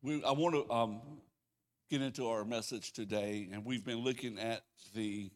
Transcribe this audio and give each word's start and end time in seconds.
We, 0.00 0.22
I 0.22 0.30
want 0.30 0.54
to 0.54 0.72
um, 0.72 1.00
get 1.90 2.02
into 2.02 2.28
our 2.28 2.44
message 2.44 2.92
today, 2.92 3.48
and 3.52 3.64
we've 3.64 3.84
been 3.84 3.98
looking 3.98 4.38
at 4.38 4.62
the 4.94 5.32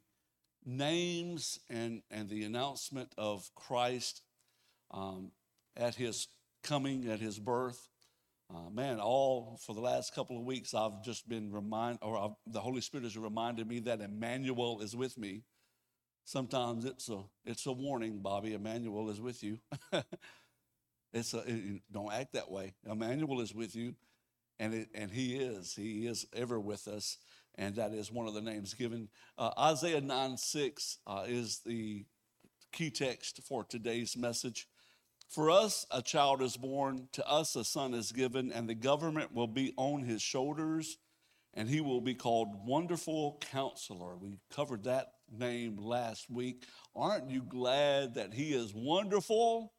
names 0.64 1.58
and, 1.68 2.02
and 2.12 2.28
the 2.28 2.44
announcement 2.44 3.12
of 3.18 3.50
Christ 3.56 4.22
um, 4.92 5.32
at 5.76 5.96
his 5.96 6.28
coming, 6.62 7.10
at 7.10 7.18
his 7.18 7.40
birth. 7.40 7.88
Uh, 8.54 8.70
man, 8.70 9.00
all 9.00 9.58
for 9.66 9.74
the 9.74 9.80
last 9.80 10.14
couple 10.14 10.38
of 10.38 10.44
weeks, 10.44 10.74
I've 10.74 11.02
just 11.02 11.28
been 11.28 11.50
reminded, 11.50 11.98
or 12.02 12.16
I've, 12.16 12.36
the 12.46 12.60
Holy 12.60 12.82
Spirit 12.82 13.02
has 13.02 13.18
reminded 13.18 13.66
me 13.66 13.80
that 13.80 14.00
Emmanuel 14.00 14.80
is 14.80 14.94
with 14.94 15.18
me. 15.18 15.42
Sometimes 16.24 16.84
it's 16.84 17.08
a 17.08 17.24
it's 17.44 17.66
a 17.66 17.72
warning, 17.72 18.20
Bobby. 18.20 18.52
Emmanuel 18.54 19.10
is 19.10 19.20
with 19.20 19.42
you. 19.42 19.58
it's 21.12 21.34
a 21.34 21.38
it, 21.46 21.82
don't 21.90 22.12
act 22.12 22.34
that 22.34 22.48
way. 22.48 22.74
Emmanuel 22.88 23.40
is 23.40 23.52
with 23.52 23.74
you, 23.74 23.96
and 24.62 24.74
it, 24.74 24.88
and 24.94 25.10
He 25.10 25.34
is 25.34 25.74
He 25.74 26.06
is 26.06 26.24
ever 26.32 26.60
with 26.60 26.86
us, 26.86 27.18
and 27.56 27.74
that 27.76 27.92
is 27.92 28.12
one 28.12 28.28
of 28.28 28.34
the 28.34 28.40
names 28.40 28.74
given. 28.74 29.08
Uh, 29.36 29.50
Isaiah 29.58 30.00
nine 30.00 30.36
six 30.36 30.98
uh, 31.06 31.24
is 31.26 31.60
the 31.66 32.04
key 32.70 32.90
text 32.90 33.40
for 33.46 33.64
today's 33.64 34.16
message. 34.16 34.68
For 35.28 35.50
us, 35.50 35.84
a 35.90 36.00
child 36.00 36.42
is 36.42 36.56
born, 36.56 37.08
to 37.12 37.26
us, 37.26 37.56
a 37.56 37.64
son 37.64 37.94
is 37.94 38.12
given, 38.12 38.52
and 38.52 38.68
the 38.68 38.74
government 38.74 39.34
will 39.34 39.46
be 39.46 39.72
on 39.76 40.02
his 40.04 40.22
shoulders, 40.22 40.98
and 41.54 41.68
he 41.68 41.80
will 41.80 42.00
be 42.00 42.14
called 42.14 42.48
Wonderful 42.66 43.38
Counselor. 43.40 44.16
We 44.16 44.38
covered 44.54 44.84
that 44.84 45.12
name 45.30 45.76
last 45.78 46.30
week. 46.30 46.64
Aren't 46.94 47.30
you 47.30 47.42
glad 47.42 48.14
that 48.14 48.34
he 48.34 48.52
is 48.52 48.72
wonderful 48.74 49.72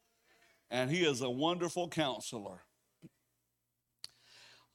and 0.72 0.90
he 0.90 1.06
is 1.06 1.22
a 1.22 1.30
wonderful 1.30 1.88
counselor? 1.88 2.64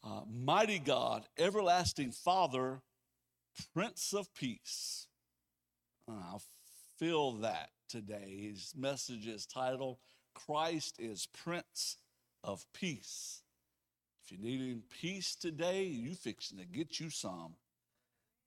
Uh, 0.05 0.21
mighty 0.31 0.79
God, 0.79 1.27
everlasting 1.37 2.13
Father, 2.13 2.81
Prince 3.75 4.13
of 4.13 4.33
Peace. 4.35 5.09
Uh, 6.09 6.13
I 6.13 6.39
feel 6.99 7.33
that 7.39 7.71
today. 7.89 8.49
His 8.51 8.73
message 8.77 9.27
is 9.27 9.47
titled 9.47 9.99
Christ 10.35 10.97
is 10.99 11.27
Prince 11.27 11.97
of 12.45 12.65
Peace. 12.73 13.43
If 14.25 14.33
you're 14.33 14.41
needing 14.41 14.83
peace 15.01 15.35
today, 15.35 15.85
you 15.85 16.15
fixing 16.15 16.59
to 16.59 16.65
get 16.65 17.01
you 17.01 17.11
some. 17.11 17.55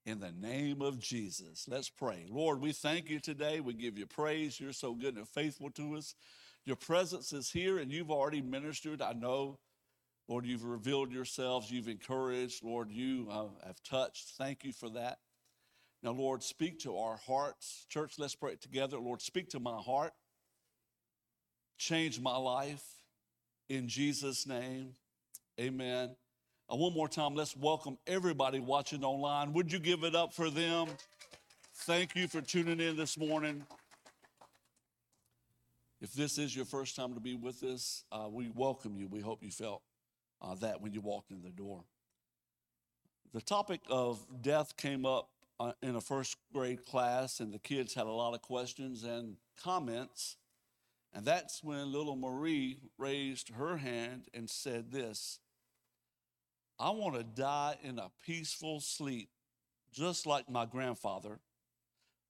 In 0.06 0.20
the 0.20 0.32
name 0.32 0.82
of 0.82 1.00
Jesus, 1.00 1.68
let's 1.68 1.90
pray. 1.90 2.26
Lord, 2.28 2.60
we 2.60 2.72
thank 2.72 3.10
you 3.10 3.20
today. 3.20 3.60
We 3.60 3.74
give 3.74 3.98
you 3.98 4.08
praise. 4.08 4.60
You're 4.60 4.74
so 4.74 4.94
good 4.96 5.16
and 5.16 5.28
faithful 5.28 5.70
to 5.72 5.96
us. 5.96 6.16
Your 6.66 6.76
presence 6.76 7.34
is 7.34 7.52
here, 7.52 7.78
and 7.78 7.92
you've 7.92 8.10
already 8.10 8.42
ministered. 8.42 9.02
I 9.02 9.14
know, 9.14 9.60
Lord, 10.28 10.46
you've 10.46 10.64
revealed 10.64 11.12
yourselves. 11.12 11.70
You've 11.70 11.90
encouraged. 11.90 12.64
Lord, 12.64 12.92
you 12.92 13.28
uh, 13.30 13.48
have 13.66 13.82
touched. 13.84 14.30
Thank 14.38 14.64
you 14.64 14.72
for 14.72 14.90
that. 14.92 15.20
Now, 16.04 16.12
Lord, 16.12 16.42
speak 16.42 16.80
to 16.80 16.98
our 16.98 17.18
hearts. 17.18 17.86
Church, 17.90 18.14
let's 18.18 18.36
pray 18.36 18.56
together. 18.56 18.98
Lord, 18.98 19.22
speak 19.22 19.50
to 19.50 19.60
my 19.60 19.78
heart 19.78 20.14
change 21.82 22.20
my 22.20 22.38
life. 22.38 22.84
In 23.68 23.88
Jesus' 23.88 24.46
name, 24.46 24.94
amen. 25.60 26.16
Uh, 26.72 26.76
one 26.76 26.94
more 26.94 27.08
time, 27.08 27.34
let's 27.34 27.58
welcome 27.58 27.98
everybody 28.06 28.60
watching 28.60 29.04
online. 29.04 29.52
Would 29.54 29.72
you 29.72 29.80
give 29.80 30.04
it 30.04 30.14
up 30.14 30.32
for 30.32 30.52
them? 30.52 30.88
Thank 31.74 32.16
you 32.16 32.28
for 32.28 32.40
tuning 32.40 32.80
in 32.80 32.96
this 32.96 33.18
morning. 33.18 33.64
If 36.02 36.14
this 36.14 36.38
is 36.38 36.56
your 36.56 36.66
first 36.66 36.96
time 36.96 37.16
to 37.16 37.20
be 37.20 37.36
with 37.36 37.64
us, 37.64 38.04
uh, 38.12 38.28
we 38.30 38.52
welcome 38.54 38.96
you. 38.96 39.08
We 39.08 39.22
hope 39.22 39.42
you 39.42 39.52
felt 39.52 39.82
uh, 40.42 40.56
that 40.56 40.82
when 40.82 40.94
you 40.94 41.02
walked 41.02 41.32
in 41.32 41.42
the 41.42 41.50
door. 41.50 41.84
The 43.34 43.42
topic 43.42 43.82
of 43.90 44.26
death 44.42 44.76
came 44.76 45.06
up 45.06 45.30
uh, 45.60 45.74
in 45.82 45.96
a 45.96 46.02
first 46.02 46.38
grade 46.54 46.86
class, 46.86 47.40
and 47.40 47.54
the 47.54 47.60
kids 47.60 47.94
had 47.94 48.08
a 48.08 48.12
lot 48.12 48.34
of 48.34 48.42
questions 48.42 49.04
and 49.04 49.38
comments. 49.62 50.38
And 51.14 51.26
that's 51.26 51.64
when 51.64 51.92
little 51.92 52.16
Marie 52.16 52.80
raised 52.98 53.50
her 53.50 53.78
hand 53.78 54.28
and 54.34 54.50
said 54.50 54.92
this 54.92 55.40
I 56.80 56.90
want 56.90 57.16
to 57.16 57.24
die 57.24 57.76
in 57.84 58.00
a 58.00 58.10
peaceful 58.26 58.80
sleep, 58.80 59.30
just 59.94 60.26
like 60.26 60.50
my 60.50 60.66
grandfather, 60.66 61.40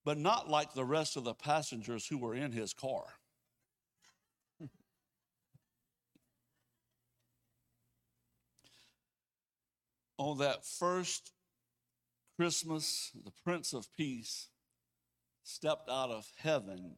but 0.04 0.18
not 0.18 0.50
like 0.50 0.74
the 0.74 0.84
rest 0.84 1.16
of 1.16 1.24
the 1.24 1.34
passengers 1.34 2.06
who 2.06 2.18
were 2.18 2.36
in 2.36 2.52
his 2.52 2.74
car. 2.74 3.06
On 10.22 10.38
that 10.38 10.64
first 10.64 11.32
Christmas, 12.38 13.10
the 13.26 13.32
Prince 13.44 13.74
of 13.74 13.88
Peace 13.98 14.50
stepped 15.42 15.90
out 15.90 16.12
of 16.12 16.28
heaven 16.38 16.98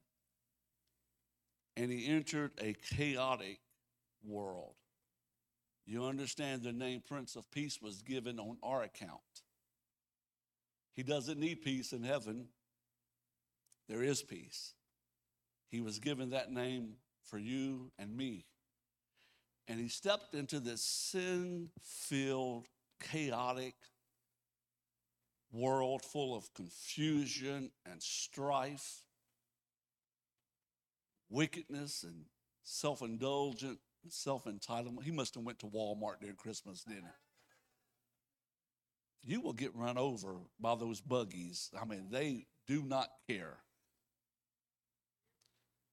and 1.77 1.89
he 1.89 2.05
entered 2.05 2.51
a 2.59 2.73
chaotic 2.73 3.61
world. 4.25 4.75
You 5.85 6.03
understand 6.03 6.63
the 6.63 6.73
name 6.73 7.01
Prince 7.07 7.37
of 7.37 7.49
Peace 7.49 7.79
was 7.81 8.01
given 8.01 8.41
on 8.41 8.57
our 8.61 8.83
account. 8.83 9.21
He 10.93 11.01
doesn't 11.01 11.39
need 11.39 11.61
peace 11.61 11.93
in 11.93 12.03
heaven, 12.03 12.47
there 13.87 14.03
is 14.03 14.21
peace. 14.21 14.73
He 15.69 15.79
was 15.79 15.99
given 15.99 16.31
that 16.31 16.51
name 16.51 16.95
for 17.23 17.37
you 17.37 17.89
and 17.97 18.17
me. 18.17 18.47
And 19.69 19.79
he 19.79 19.87
stepped 19.87 20.35
into 20.35 20.59
this 20.59 20.81
sin 20.81 21.69
filled, 21.81 22.67
chaotic 22.99 23.75
world 25.51 26.01
full 26.01 26.35
of 26.35 26.53
confusion 26.53 27.71
and 27.85 28.01
strife 28.01 29.03
wickedness 31.29 32.03
and 32.03 32.25
self-indulgent 32.63 33.79
and 34.03 34.11
self-entitlement. 34.11 35.03
He 35.03 35.11
must 35.11 35.35
have 35.35 35.43
went 35.43 35.59
to 35.59 35.67
Walmart 35.67 36.21
during 36.21 36.35
Christmas, 36.35 36.83
didn't 36.83 37.03
he? 39.23 39.33
You 39.33 39.41
will 39.41 39.53
get 39.53 39.75
run 39.75 39.97
over 39.97 40.35
by 40.59 40.75
those 40.75 41.01
buggies. 41.01 41.71
I 41.79 41.85
mean, 41.85 42.07
they 42.11 42.45
do 42.67 42.83
not 42.83 43.09
care. 43.27 43.57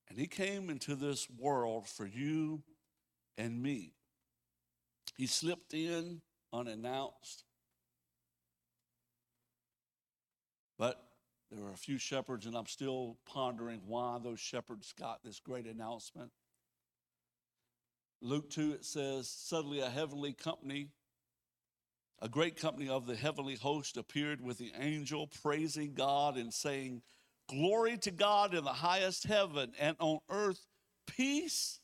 And 0.08 0.18
he 0.18 0.26
came 0.26 0.68
into 0.68 0.96
this 0.96 1.28
world 1.38 1.86
for 1.86 2.06
you 2.06 2.62
and 3.38 3.62
me. 3.62 3.94
He 5.16 5.26
slipped 5.26 5.72
in 5.72 6.22
unannounced. 6.52 7.44
But 10.78 11.02
there 11.50 11.62
were 11.62 11.72
a 11.72 11.76
few 11.76 11.98
shepherds, 11.98 12.46
and 12.46 12.56
I'm 12.56 12.66
still 12.66 13.18
pondering 13.26 13.82
why 13.86 14.18
those 14.22 14.40
shepherds 14.40 14.94
got 14.98 15.22
this 15.24 15.40
great 15.40 15.66
announcement. 15.66 16.30
Luke 18.22 18.50
2, 18.50 18.72
it 18.72 18.84
says, 18.84 19.28
Suddenly 19.28 19.80
a 19.80 19.90
heavenly 19.90 20.32
company, 20.32 20.88
a 22.20 22.28
great 22.28 22.56
company 22.56 22.88
of 22.88 23.06
the 23.06 23.16
heavenly 23.16 23.56
host 23.56 23.96
appeared 23.96 24.40
with 24.40 24.58
the 24.58 24.72
angel, 24.78 25.26
praising 25.42 25.94
God 25.94 26.36
and 26.36 26.52
saying, 26.52 27.02
Glory 27.48 27.96
to 27.98 28.10
God 28.10 28.54
in 28.54 28.62
the 28.62 28.70
highest 28.70 29.24
heaven, 29.24 29.72
and 29.78 29.96
on 29.98 30.20
earth 30.28 30.66
peace 31.06 31.80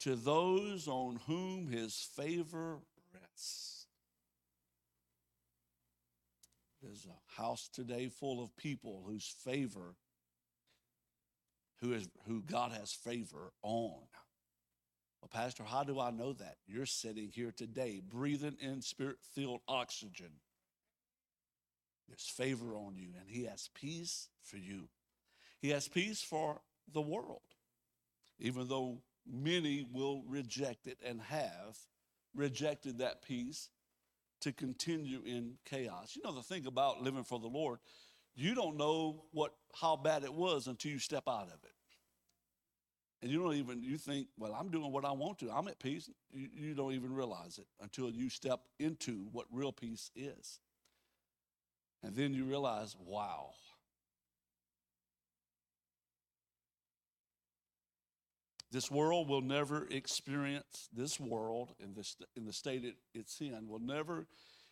to 0.00 0.16
those 0.16 0.86
on 0.86 1.20
whom 1.26 1.68
his 1.68 1.94
favor 2.14 2.80
rests. 3.36 3.86
There's 6.82 7.06
a 7.06 7.40
house 7.40 7.68
today 7.72 8.08
full 8.08 8.42
of 8.42 8.56
people 8.56 9.02
whose 9.06 9.34
favor, 9.44 9.94
who 11.80 11.92
is 11.92 12.08
who 12.26 12.42
God 12.42 12.72
has 12.72 12.92
favor 12.92 13.52
on. 13.62 14.02
Well, 15.20 15.30
Pastor, 15.32 15.64
how 15.64 15.82
do 15.82 15.98
I 15.98 16.10
know 16.10 16.32
that? 16.34 16.56
You're 16.66 16.86
sitting 16.86 17.30
here 17.32 17.52
today, 17.56 18.00
breathing 18.06 18.56
in 18.60 18.82
spirit-filled 18.82 19.60
oxygen. 19.66 20.30
There's 22.06 22.28
favor 22.28 22.76
on 22.76 22.94
you, 22.96 23.08
and 23.18 23.28
He 23.28 23.44
has 23.46 23.68
peace 23.74 24.28
for 24.42 24.58
you. 24.58 24.88
He 25.60 25.70
has 25.70 25.88
peace 25.88 26.22
for 26.22 26.60
the 26.92 27.00
world, 27.00 27.40
even 28.38 28.68
though 28.68 28.98
many 29.28 29.84
will 29.90 30.22
reject 30.28 30.86
it 30.86 30.98
and 31.04 31.20
have 31.22 31.78
rejected 32.36 32.98
that 32.98 33.22
peace 33.22 33.68
to 34.42 34.52
continue 34.52 35.22
in 35.24 35.54
chaos. 35.64 36.14
You 36.14 36.22
know, 36.24 36.32
the 36.32 36.42
thing 36.42 36.66
about 36.66 37.02
living 37.02 37.24
for 37.24 37.40
the 37.40 37.48
Lord, 37.48 37.78
you 38.34 38.54
don't 38.54 38.76
know 38.76 39.24
what 39.32 39.54
how 39.74 39.96
bad 39.96 40.24
it 40.24 40.32
was 40.32 40.66
until 40.66 40.92
you 40.92 40.98
step 40.98 41.24
out 41.26 41.48
of 41.48 41.64
it. 41.64 41.72
And 43.22 43.30
you 43.30 43.42
don't 43.42 43.54
even, 43.54 43.82
you 43.82 43.96
think, 43.96 44.28
well, 44.36 44.54
I'm 44.54 44.68
doing 44.68 44.92
what 44.92 45.06
I 45.06 45.12
want 45.12 45.38
to. 45.38 45.50
I'm 45.50 45.68
at 45.68 45.78
peace. 45.78 46.10
You, 46.30 46.48
you 46.54 46.74
don't 46.74 46.92
even 46.92 47.14
realize 47.14 47.58
it 47.58 47.66
until 47.80 48.10
you 48.10 48.28
step 48.28 48.60
into 48.78 49.26
what 49.32 49.46
real 49.50 49.72
peace 49.72 50.10
is. 50.14 50.60
And 52.02 52.14
then 52.14 52.34
you 52.34 52.44
realize, 52.44 52.94
wow. 53.04 53.50
This 58.72 58.90
world 58.90 59.28
will 59.28 59.42
never 59.42 59.86
experience, 59.90 60.88
this 60.92 61.20
world 61.20 61.74
in, 61.78 61.94
this, 61.94 62.16
in 62.36 62.44
the 62.44 62.52
state 62.52 62.84
it, 62.84 62.96
it's 63.14 63.40
in, 63.40 63.68
will 63.68 63.78
never 63.78 64.26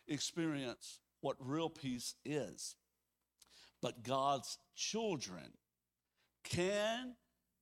experience 0.09 1.01
what 1.21 1.37
real 1.39 1.71
peace 1.71 2.15
is. 2.25 2.77
But 3.81 4.03
God's 4.03 4.59
children 4.75 5.53
can 6.43 7.15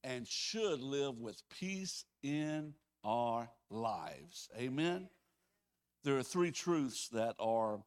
and 0.02 0.26
should 0.26 0.80
live 0.80 1.18
with 1.18 1.42
peace 1.50 2.04
in 2.22 2.74
our 3.04 3.50
lives. 3.70 4.48
Amen. 4.58 5.08
There 6.04 6.18
are 6.18 6.22
three 6.22 6.50
truths 6.50 7.08
that 7.10 7.36
are 7.38 7.84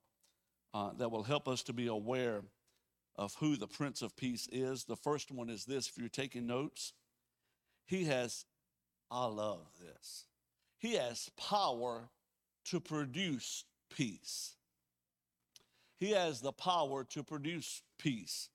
uh, 0.74 0.92
that 0.98 1.10
will 1.10 1.24
help 1.24 1.48
us 1.48 1.64
to 1.64 1.74
be 1.74 1.88
aware 1.88 2.42
of 3.16 3.34
who 3.36 3.56
the 3.56 3.68
Prince 3.68 4.02
of 4.02 4.16
Peace 4.18 4.48
is. 4.52 4.84
The 4.84 4.98
first 4.98 5.32
one 5.32 5.50
is 5.50 5.66
this: 5.66 5.88
if 5.88 5.98
you're 5.98 6.10
taking 6.10 6.46
notes, 6.46 6.94
he 7.86 8.06
has. 8.06 8.46
I 9.12 9.26
love 9.26 9.68
this. 9.80 10.26
He 10.78 10.96
has 10.96 11.30
power 11.38 12.10
to 12.66 12.80
produce 12.80 13.64
peace. 13.96 14.56
He 15.98 16.12
has 16.12 16.42
the 16.42 16.52
power 16.52 17.04
to 17.06 17.24
produce 17.24 17.82
peace. 17.98 18.50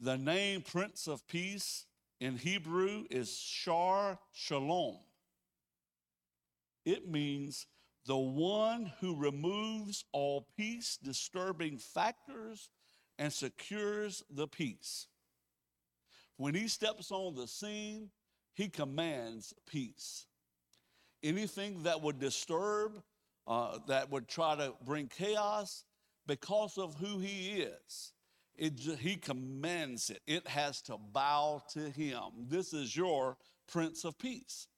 The 0.00 0.16
name 0.16 0.62
Prince 0.62 1.06
of 1.06 1.26
Peace 1.26 1.86
in 2.20 2.36
Hebrew 2.36 3.04
is 3.10 3.38
Shar 3.38 4.18
Shalom. 4.32 4.98
It 6.84 7.08
means 7.08 7.66
the 8.06 8.16
one 8.16 8.92
who 9.00 9.16
removes 9.16 10.04
all 10.12 10.46
peace 10.56 10.98
disturbing 11.02 11.78
factors 11.78 12.70
and 13.18 13.32
secures 13.32 14.22
the 14.30 14.46
peace. 14.46 15.08
When 16.36 16.54
he 16.54 16.68
steps 16.68 17.10
on 17.10 17.34
the 17.34 17.46
scene, 17.46 18.10
he 18.54 18.68
commands 18.68 19.54
peace. 19.66 20.26
Anything 21.22 21.82
that 21.84 22.02
would 22.02 22.18
disturb, 22.18 23.02
uh, 23.46 23.78
that 23.88 24.10
would 24.10 24.28
try 24.28 24.56
to 24.56 24.74
bring 24.84 25.08
chaos, 25.08 25.84
because 26.26 26.76
of 26.78 26.94
who 26.96 27.18
he 27.18 27.62
is, 27.62 28.12
it, 28.56 28.78
he 28.98 29.16
commands 29.16 30.10
it. 30.10 30.20
It 30.26 30.46
has 30.48 30.82
to 30.82 30.96
bow 30.98 31.62
to 31.72 31.90
him. 31.90 32.22
This 32.48 32.72
is 32.72 32.96
your 32.96 33.36
Prince 33.66 34.04
of 34.04 34.18
Peace. 34.18 34.68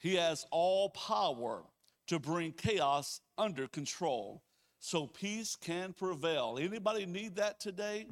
He 0.00 0.14
has 0.14 0.46
all 0.50 0.90
power 0.90 1.64
to 2.06 2.18
bring 2.18 2.52
chaos 2.52 3.20
under 3.36 3.66
control 3.66 4.42
so 4.78 5.06
peace 5.06 5.56
can 5.56 5.92
prevail. 5.92 6.58
Anybody 6.60 7.04
need 7.04 7.36
that 7.36 7.58
today? 7.58 8.06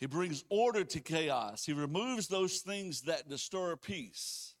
He 0.00 0.06
brings 0.06 0.44
order 0.48 0.82
to 0.82 1.00
chaos. 1.00 1.66
He 1.66 1.74
removes 1.74 2.26
those 2.26 2.60
things 2.60 3.02
that 3.02 3.28
disturb 3.28 3.82
peace. 3.82 4.54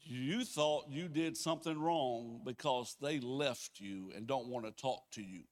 You 0.00 0.44
thought 0.44 0.86
you 0.88 1.08
did 1.08 1.36
something 1.36 1.78
wrong 1.78 2.40
because 2.44 2.96
they 3.02 3.18
left 3.18 3.80
you 3.80 4.12
and 4.16 4.26
don't 4.26 4.46
want 4.46 4.66
to 4.66 4.70
talk 4.70 5.10
to 5.12 5.22
you. 5.22 5.42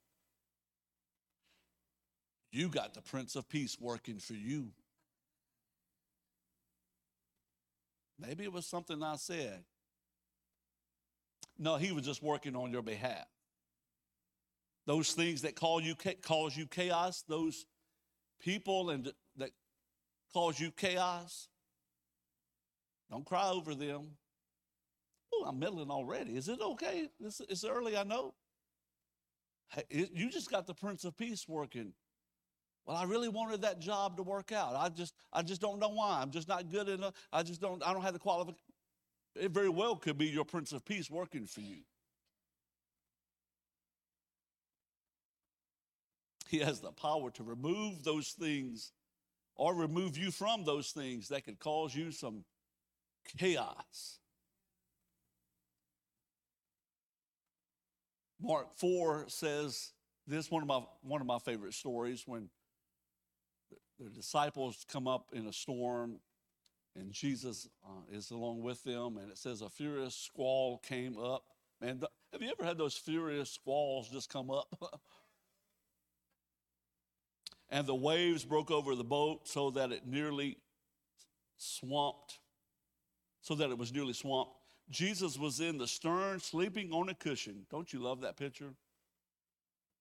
You 2.53 2.69
got 2.69 2.95
the 2.95 3.03
Prince 3.03 3.35
of 3.35 3.49
Peace 3.49 3.77
working 3.81 4.19
for 4.19 4.35
you. 4.35 4.69
Maybe 8.19 8.45
it 8.45 8.53
was 8.53 8.65
something 8.65 9.03
I 9.03 9.17
said. 9.17 9.65
No, 11.59 11.77
he 11.77 11.91
was 11.91 12.05
just 12.05 12.23
working 12.23 12.55
on 12.55 12.71
your 12.71 12.83
behalf. 12.83 13.27
Those 14.87 15.13
things 15.13 15.43
that 15.43 15.57
call 15.57 15.81
you 15.81 15.97
cause 16.23 16.57
you 16.57 16.67
chaos, 16.67 17.25
those 17.29 17.67
people 18.41 18.91
and 18.91 19.13
that 19.37 19.51
cause 20.33 20.59
you 20.61 20.71
chaos, 20.71 21.49
don't 23.11 23.25
cry 23.25 23.49
over 23.49 23.75
them. 23.75 24.17
Oh, 25.33 25.45
I'm 25.47 25.59
meddling 25.59 25.91
already. 25.91 26.37
Is 26.37 26.49
it 26.49 26.61
okay? 26.61 27.09
It's, 27.21 27.41
it's 27.49 27.65
early, 27.65 27.97
I 27.97 28.05
know. 28.05 28.35
It, 29.91 30.11
you 30.13 30.31
just 30.31 30.51
got 30.51 30.67
the 30.67 30.75
Prince 30.75 31.05
of 31.05 31.17
Peace 31.17 31.47
working. 31.49 31.93
Well, 32.87 32.97
I 32.97 33.05
really 33.05 33.29
wanted 33.29 33.63
that 33.63 33.81
job 33.81 34.17
to 34.17 34.23
work 34.23 34.53
out. 34.53 34.77
I 34.77 34.89
just, 34.89 35.15
I 35.33 35.43
just 35.43 35.61
don't 35.61 35.81
know 35.81 35.89
why. 35.89 36.21
I'm 36.23 36.31
just 36.31 36.49
not 36.49 36.71
good 36.71 36.89
enough. 36.89 37.15
I 37.33 37.43
just 37.43 37.61
don't, 37.61 37.85
I 37.85 37.93
don't 37.93 38.03
have 38.03 38.13
the 38.13 38.21
qualification. 38.21 38.63
It 39.35 39.51
very 39.51 39.69
well 39.69 39.97
could 39.97 40.17
be 40.17 40.27
your 40.27 40.45
Prince 40.45 40.73
of 40.73 40.85
Peace 40.85 41.11
working 41.11 41.47
for 41.47 41.61
you. 41.61 41.83
He 46.49 46.59
has 46.61 46.81
the 46.81 46.93
power 46.93 47.31
to 47.33 47.43
remove 47.43 48.05
those 48.05 48.31
things 48.31 48.93
or 49.57 49.75
remove 49.75 50.17
you 50.17 50.31
from 50.31 50.65
those 50.65 50.91
things 50.91 51.29
that 51.29 51.45
could 51.45 51.59
cause 51.59 51.95
you 51.95 52.13
some 52.13 52.45
chaos. 53.37 54.19
Mark 58.41 58.77
4 58.77 59.25
says 59.29 59.93
this 60.27 60.51
one 60.51 60.63
of 60.63 60.69
my 60.69 60.83
one 61.03 61.21
of 61.21 61.27
my 61.27 61.39
favorite 61.39 61.73
stories 61.73 62.25
when 62.27 62.49
the 63.99 64.11
disciples 64.11 64.85
come 64.91 65.09
up 65.09 65.31
in 65.33 65.47
a 65.47 65.53
storm 65.53 66.21
and 66.95 67.13
Jesus 67.13 67.69
uh, 67.85 68.15
is 68.15 68.31
along 68.31 68.63
with 68.63 68.85
them 68.85 69.17
and 69.17 69.31
it 69.31 69.39
says 69.39 69.63
a 69.63 69.71
furious 69.71 70.15
squall 70.15 70.79
came 70.79 71.19
up. 71.19 71.45
Man, 71.81 72.03
have 72.33 72.43
you 72.43 72.51
ever 72.59 72.67
had 72.67 72.79
those 72.79 72.95
furious 72.95 73.51
squalls 73.51 74.09
just 74.11 74.31
come 74.31 74.51
up? 74.51 74.69
and 77.71 77.87
the 77.87 77.95
waves 77.95 78.45
broke 78.45 78.71
over 78.71 78.95
the 78.95 79.05
boat 79.05 79.49
so 79.49 79.71
that 79.71 79.93
it 79.93 80.07
nearly 80.07 80.59
swamped, 81.57 82.39
so 83.41 83.55
that 83.55 83.71
it 83.71 83.79
was 83.79 83.93
nearly 83.93 84.13
swamped. 84.13 84.53
Jesus 84.89 85.39
was 85.39 85.61
in 85.61 85.79
the 85.79 85.87
stern, 85.87 86.39
sleeping 86.39 86.93
on 86.93 87.09
a 87.09 87.15
cushion. 87.15 87.67
Don't 87.71 87.93
you 87.93 87.99
love 87.99 88.21
that 88.21 88.37
picture? 88.37 88.75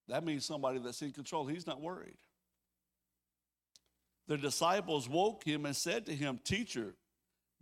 That 0.08 0.24
means 0.24 0.46
somebody 0.46 0.80
that's 0.80 1.02
in 1.02 1.12
control. 1.12 1.48
He's 1.48 1.66
not 1.66 1.82
worried. 1.82 2.18
The 4.28 4.38
disciples 4.38 5.10
woke 5.10 5.44
him 5.44 5.66
and 5.66 5.76
said 5.76 6.06
to 6.06 6.14
him, 6.14 6.40
Teacher, 6.44 6.94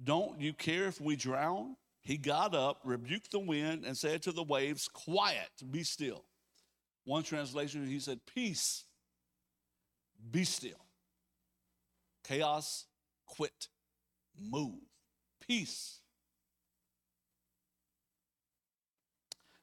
don't 0.03 0.39
you 0.39 0.53
care 0.53 0.85
if 0.85 0.99
we 0.99 1.15
drown? 1.15 1.75
He 2.01 2.17
got 2.17 2.53
up, 2.53 2.81
rebuked 2.83 3.31
the 3.31 3.39
wind, 3.39 3.85
and 3.85 3.97
said 3.97 4.23
to 4.23 4.33
the 4.33 4.43
waves, 4.43 4.89
Quiet, 4.89 5.49
be 5.71 5.83
still. 5.83 6.25
One 7.05 7.23
translation, 7.23 7.87
he 7.87 7.99
said, 7.99 8.19
Peace, 8.33 8.83
be 10.31 10.43
still. 10.43 10.85
Chaos, 12.23 12.85
quit, 13.25 13.67
move. 14.39 14.79
Peace, 15.45 15.99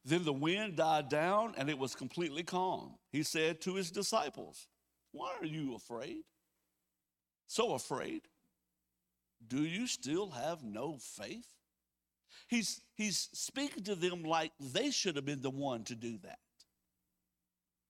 Then 0.04 0.24
the 0.24 0.32
wind 0.32 0.76
died 0.76 1.08
down 1.08 1.54
and 1.56 1.68
it 1.68 1.78
was 1.78 1.94
completely 1.94 2.42
calm. 2.42 2.94
He 3.12 3.22
said 3.22 3.60
to 3.62 3.74
his 3.74 3.90
disciples, 3.90 4.66
Why 5.12 5.32
are 5.40 5.46
you 5.46 5.74
afraid? 5.74 6.22
So 7.46 7.74
afraid? 7.74 8.22
Do 9.46 9.62
you 9.62 9.86
still 9.86 10.30
have 10.30 10.62
no 10.62 10.98
faith? 10.98 11.46
He's, 12.48 12.80
he's 12.94 13.28
speaking 13.32 13.84
to 13.84 13.94
them 13.94 14.22
like 14.22 14.52
they 14.58 14.90
should 14.90 15.16
have 15.16 15.24
been 15.24 15.42
the 15.42 15.50
one 15.50 15.84
to 15.84 15.94
do 15.94 16.18
that. 16.22 16.38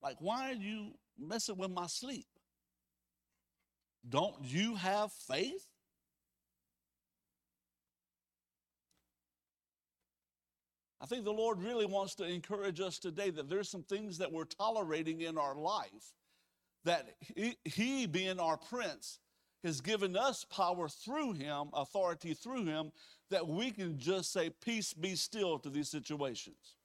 Like, 0.02 0.16
why 0.18 0.50
are 0.50 0.54
you 0.54 0.92
messing 1.18 1.58
with 1.58 1.70
my 1.70 1.86
sleep? 1.86 2.26
Don't 4.08 4.36
you 4.42 4.76
have 4.76 5.12
faith? 5.12 5.66
I 11.00 11.06
think 11.06 11.24
the 11.24 11.32
Lord 11.32 11.62
really 11.62 11.86
wants 11.86 12.14
to 12.16 12.24
encourage 12.24 12.80
us 12.80 12.98
today 12.98 13.30
that 13.30 13.48
there's 13.48 13.70
some 13.70 13.82
things 13.82 14.18
that 14.18 14.30
we're 14.30 14.44
tolerating 14.44 15.22
in 15.22 15.38
our 15.38 15.54
life 15.54 16.12
that 16.84 17.14
he, 17.36 17.56
he, 17.64 18.06
being 18.06 18.38
our 18.38 18.56
prince, 18.56 19.18
has 19.62 19.80
given 19.80 20.16
us 20.16 20.44
power 20.44 20.88
through 20.88 21.32
him, 21.32 21.68
authority 21.74 22.34
through 22.34 22.64
him, 22.64 22.92
that 23.30 23.46
we 23.46 23.70
can 23.70 23.98
just 23.98 24.32
say, 24.32 24.50
Peace 24.64 24.94
be 24.94 25.14
still 25.14 25.58
to 25.58 25.68
these 25.68 25.90
situations. 25.90 26.76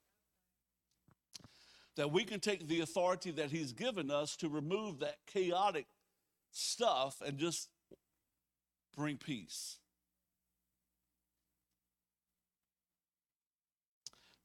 That 1.96 2.12
we 2.12 2.24
can 2.24 2.40
take 2.40 2.68
the 2.68 2.80
authority 2.80 3.30
that 3.32 3.50
he's 3.50 3.72
given 3.72 4.10
us 4.10 4.36
to 4.36 4.48
remove 4.50 4.98
that 5.00 5.16
chaotic 5.26 5.86
stuff 6.56 7.20
and 7.24 7.38
just 7.38 7.68
bring 8.96 9.18
peace. 9.18 9.76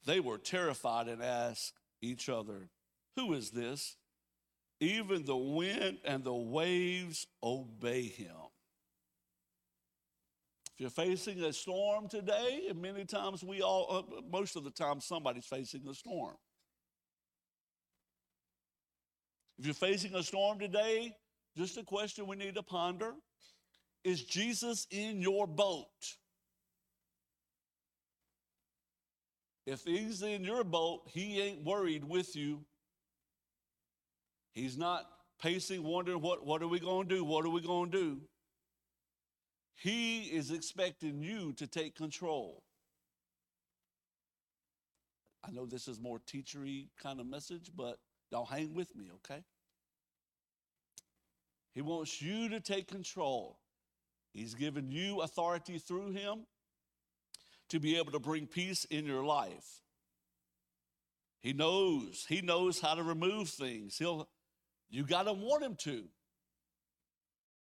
They 0.06 0.20
were 0.20 0.38
terrified 0.38 1.08
and 1.08 1.24
asked 1.24 1.74
each 2.01 2.27
other, 2.27 2.70
Who 3.15 3.34
is 3.34 3.51
this? 3.51 3.96
Even 4.80 5.25
the 5.25 5.38
wind 5.38 6.00
and 6.03 6.24
the 6.24 6.34
waves 6.34 7.27
obey 7.44 8.03
him. 8.03 8.36
If 10.74 10.80
you're 10.80 10.89
facing 10.89 11.44
a 11.44 11.53
storm 11.53 12.10
today, 12.10 12.63
and 12.68 12.82
many 12.82 13.06
times 13.06 13.44
we 13.44 13.62
all, 13.62 13.88
uh, 13.89 14.22
most 14.32 14.56
of 14.56 14.63
the 14.63 14.72
time, 14.72 15.00
somebody's 15.00 15.46
facing 15.46 15.88
a 15.88 15.94
storm. 15.94 16.36
If 19.60 19.65
you're 19.68 19.75
facing 19.75 20.15
a 20.15 20.24
storm 20.24 20.58
today, 20.58 21.15
just 21.58 21.77
a 21.77 21.84
question 21.84 22.27
we 22.27 22.36
need 22.36 22.55
to 22.55 22.63
ponder 22.63 23.13
Is 24.03 24.24
Jesus 24.24 24.88
in 24.91 25.22
your 25.22 25.48
boat? 25.48 25.88
If 29.67 29.84
he's 29.84 30.24
in 30.24 30.43
your 30.43 30.63
boat, 30.63 31.01
he 31.08 31.39
ain't 31.39 31.63
worried 31.63 32.03
with 32.03 32.36
you. 32.36 32.65
He's 34.53 34.77
not 34.77 35.05
pacing, 35.41 35.84
wondering 35.84 36.22
what, 36.22 36.46
what 36.46 36.62
are 36.62 36.67
we 36.67 36.79
going 36.79 37.08
to 37.08 37.15
do? 37.15 37.24
What 37.24 37.46
are 37.46 37.50
we 37.50 37.62
going 37.62 37.91
to 37.91 37.98
do? 37.98 38.22
He 39.75 40.24
is 40.24 40.51
expecting 40.51 41.22
you 41.22 41.53
to 41.53 41.67
take 41.67 41.96
control. 41.96 42.63
I 45.43 45.51
know 45.51 45.65
this 45.65 45.88
is 45.88 46.00
more 46.00 46.20
teachery 46.20 46.89
kind 47.01 47.20
of 47.20 47.25
message, 47.25 47.72
but 47.75 47.98
y'all 48.31 48.46
hang 48.46 48.74
with 48.75 48.96
me, 48.96 49.10
okay? 49.15 49.43
He 51.74 51.82
wants 51.82 52.22
you 52.22 52.50
to 52.50 52.60
take 52.60 52.88
control. 52.88 53.58
He's 54.34 54.56
given 54.56 54.92
you 54.92 55.22
authority 55.22 55.78
through 55.78 56.12
him 56.12 56.46
to 57.70 57.80
be 57.80 57.98
able 57.98 58.12
to 58.12 58.20
bring 58.20 58.48
peace 58.48 58.86
in 58.86 59.06
your 59.06 59.24
life. 59.24 59.82
He 61.42 61.54
knows, 61.54 62.25
he 62.28 62.42
knows 62.42 62.80
how 62.80 62.96
to 62.96 63.04
remove 63.04 63.50
things. 63.50 63.98
He'll 63.98 64.28
you 64.90 65.06
got 65.06 65.24
to 65.24 65.34
want 65.34 65.63
him 65.63 65.75
to. 65.75 66.04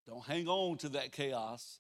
Don't 0.09 0.25
hang 0.25 0.49
on 0.49 0.79
to 0.79 0.89
that 0.91 1.13
chaos. 1.13 1.79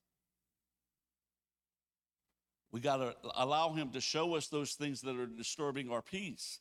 We 2.71 2.81
got 2.81 2.99
to 2.99 3.15
allow 3.35 3.73
him 3.73 3.91
to 3.93 4.01
show 4.01 4.37
us 4.37 4.49
those 4.49 4.73
things 4.73 5.01
that 5.01 5.17
are 5.17 5.27
disturbing 5.27 5.91
our 5.91 6.03
peace. 6.03 6.61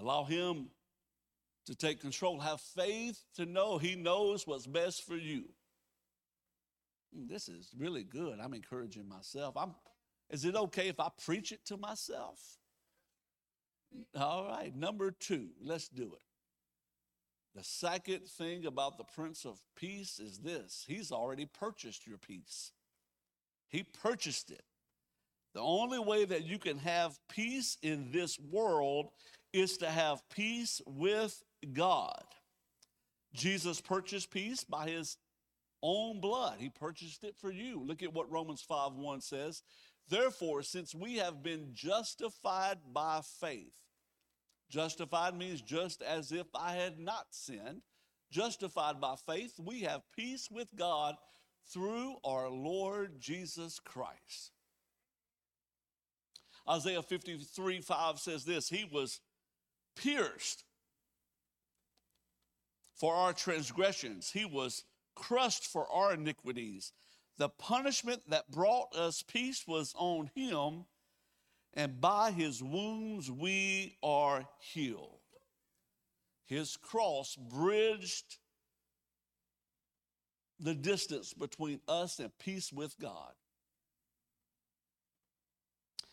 Allow 0.00 0.24
him 0.24 0.68
to 1.66 1.74
take 1.74 2.00
control. 2.00 2.40
Have 2.40 2.60
faith 2.60 3.22
to 3.36 3.46
know 3.46 3.78
he 3.78 3.94
knows 3.94 4.46
what's 4.46 4.66
best 4.66 5.06
for 5.06 5.16
you. 5.16 5.44
Hmm, 7.14 7.26
this 7.26 7.48
is 7.48 7.72
really 7.76 8.04
good. 8.04 8.38
I'm 8.40 8.54
encouraging 8.54 9.08
myself. 9.08 9.56
I'm, 9.56 9.74
is 10.30 10.44
it 10.44 10.56
okay 10.56 10.88
if 10.88 11.00
I 11.00 11.08
preach 11.24 11.52
it 11.52 11.64
to 11.66 11.76
myself? 11.76 12.40
All 14.18 14.44
right, 14.46 14.74
number 14.74 15.10
two, 15.12 15.48
let's 15.62 15.88
do 15.88 16.14
it. 16.14 16.22
The 17.54 17.62
second 17.62 18.26
thing 18.26 18.66
about 18.66 18.98
the 18.98 19.04
Prince 19.04 19.44
of 19.44 19.60
Peace 19.76 20.18
is 20.18 20.38
this 20.38 20.84
He's 20.88 21.12
already 21.12 21.46
purchased 21.46 22.06
your 22.06 22.18
peace. 22.18 22.72
He 23.68 23.84
purchased 23.84 24.50
it. 24.50 24.64
The 25.54 25.60
only 25.60 26.00
way 26.00 26.24
that 26.24 26.44
you 26.44 26.58
can 26.58 26.78
have 26.78 27.18
peace 27.28 27.78
in 27.82 28.10
this 28.10 28.38
world 28.40 29.10
is 29.52 29.76
to 29.78 29.86
have 29.88 30.28
peace 30.28 30.82
with 30.84 31.40
God. 31.64 32.24
Jesus 33.34 33.80
purchased 33.80 34.30
peace 34.30 34.64
by 34.64 34.88
his 34.88 35.16
own 35.82 36.20
blood. 36.20 36.56
He 36.58 36.70
purchased 36.70 37.24
it 37.24 37.36
for 37.36 37.50
you. 37.50 37.82
Look 37.82 38.02
at 38.02 38.14
what 38.14 38.30
Romans 38.30 38.62
5 38.62 38.94
1 38.94 39.20
says. 39.20 39.62
Therefore, 40.08 40.62
since 40.62 40.94
we 40.94 41.16
have 41.16 41.42
been 41.42 41.70
justified 41.72 42.78
by 42.92 43.20
faith, 43.40 43.80
justified 44.70 45.36
means 45.36 45.60
just 45.60 46.02
as 46.02 46.30
if 46.30 46.46
I 46.54 46.72
had 46.72 46.98
not 46.98 47.26
sinned, 47.30 47.82
justified 48.30 49.00
by 49.00 49.14
faith, 49.26 49.54
we 49.58 49.82
have 49.82 50.02
peace 50.16 50.48
with 50.50 50.68
God 50.76 51.16
through 51.72 52.16
our 52.24 52.50
Lord 52.50 53.20
Jesus 53.20 53.78
Christ. 53.78 54.52
Isaiah 56.68 57.02
53 57.02 57.80
5 57.80 58.18
says 58.18 58.44
this 58.44 58.68
He 58.68 58.88
was 58.90 59.20
pierced 59.96 60.64
for 62.94 63.14
our 63.14 63.32
transgressions, 63.32 64.30
He 64.30 64.44
was 64.44 64.84
crushed 65.14 65.66
for 65.66 65.86
our 65.90 66.14
iniquities. 66.14 66.92
The 67.38 67.48
punishment 67.48 68.22
that 68.28 68.50
brought 68.50 68.94
us 68.94 69.22
peace 69.22 69.64
was 69.66 69.94
on 69.98 70.30
Him, 70.34 70.84
and 71.74 72.00
by 72.00 72.30
His 72.30 72.62
wounds 72.62 73.30
we 73.30 73.96
are 74.02 74.46
healed. 74.60 75.18
His 76.46 76.76
cross 76.76 77.36
bridged 77.36 78.38
the 80.60 80.74
distance 80.74 81.32
between 81.32 81.80
us 81.88 82.18
and 82.20 82.30
peace 82.38 82.72
with 82.72 82.98
God. 83.00 83.32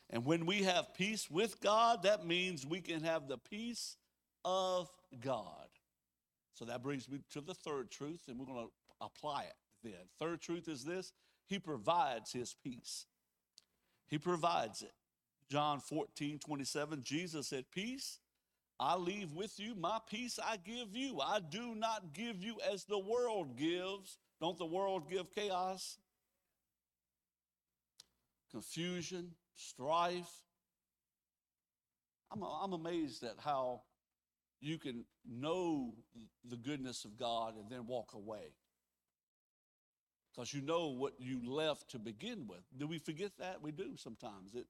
And 0.09 0.25
when 0.25 0.45
we 0.45 0.63
have 0.63 0.93
peace 0.93 1.29
with 1.29 1.61
God, 1.61 2.03
that 2.03 2.25
means 2.25 2.65
we 2.65 2.81
can 2.81 3.03
have 3.03 3.27
the 3.27 3.37
peace 3.37 3.95
of 4.43 4.89
God. 5.23 5.67
So 6.61 6.65
that 6.65 6.83
brings 6.83 7.09
me 7.09 7.21
to 7.31 7.41
the 7.41 7.55
third 7.55 7.89
truth, 7.89 8.25
and 8.27 8.37
we're 8.37 8.45
going 8.45 8.67
to 8.67 8.71
apply 9.03 9.45
it 9.45 9.55
then. 9.83 9.93
Third 10.19 10.41
truth 10.41 10.67
is 10.67 10.83
this 10.83 11.11
He 11.47 11.57
provides 11.57 12.31
His 12.31 12.55
peace. 12.63 13.07
He 14.07 14.19
provides 14.19 14.83
it. 14.83 14.91
John 15.49 15.79
14, 15.79 16.37
27, 16.37 17.01
Jesus 17.01 17.47
said, 17.47 17.65
Peace 17.73 18.19
I 18.79 18.95
leave 18.95 19.33
with 19.33 19.59
you, 19.59 19.73
my 19.73 19.97
peace 20.07 20.37
I 20.37 20.57
give 20.57 20.95
you. 20.95 21.19
I 21.19 21.39
do 21.39 21.73
not 21.73 22.13
give 22.13 22.43
you 22.43 22.57
as 22.71 22.83
the 22.83 22.99
world 22.99 23.57
gives. 23.57 24.19
Don't 24.39 24.59
the 24.59 24.65
world 24.67 25.09
give 25.09 25.33
chaos? 25.33 25.97
Confusion, 28.51 29.31
strife. 29.55 30.29
I'm, 32.31 32.43
I'm 32.43 32.73
amazed 32.73 33.23
at 33.23 33.37
how 33.39 33.81
you 34.61 34.77
can 34.77 35.05
know 35.27 35.93
the 36.47 36.55
goodness 36.55 37.03
of 37.03 37.17
God 37.17 37.55
and 37.57 37.69
then 37.69 37.87
walk 37.87 38.13
away. 38.13 38.53
Because 40.31 40.53
you 40.53 40.61
know 40.61 40.87
what 40.87 41.13
you 41.19 41.41
left 41.43 41.89
to 41.91 41.99
begin 41.99 42.47
with. 42.47 42.61
Do 42.77 42.87
we 42.87 42.99
forget 42.99 43.31
that? 43.39 43.61
We 43.61 43.71
do 43.71 43.97
sometimes. 43.97 44.53
It, 44.55 44.67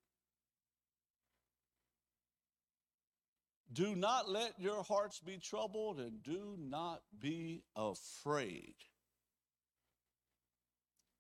do 3.72 3.96
not 3.96 4.28
let 4.28 4.54
your 4.58 4.82
hearts 4.84 5.20
be 5.20 5.38
troubled 5.38 6.00
and 6.00 6.24
do 6.24 6.56
not 6.58 7.02
be 7.20 7.62
afraid. 7.76 8.76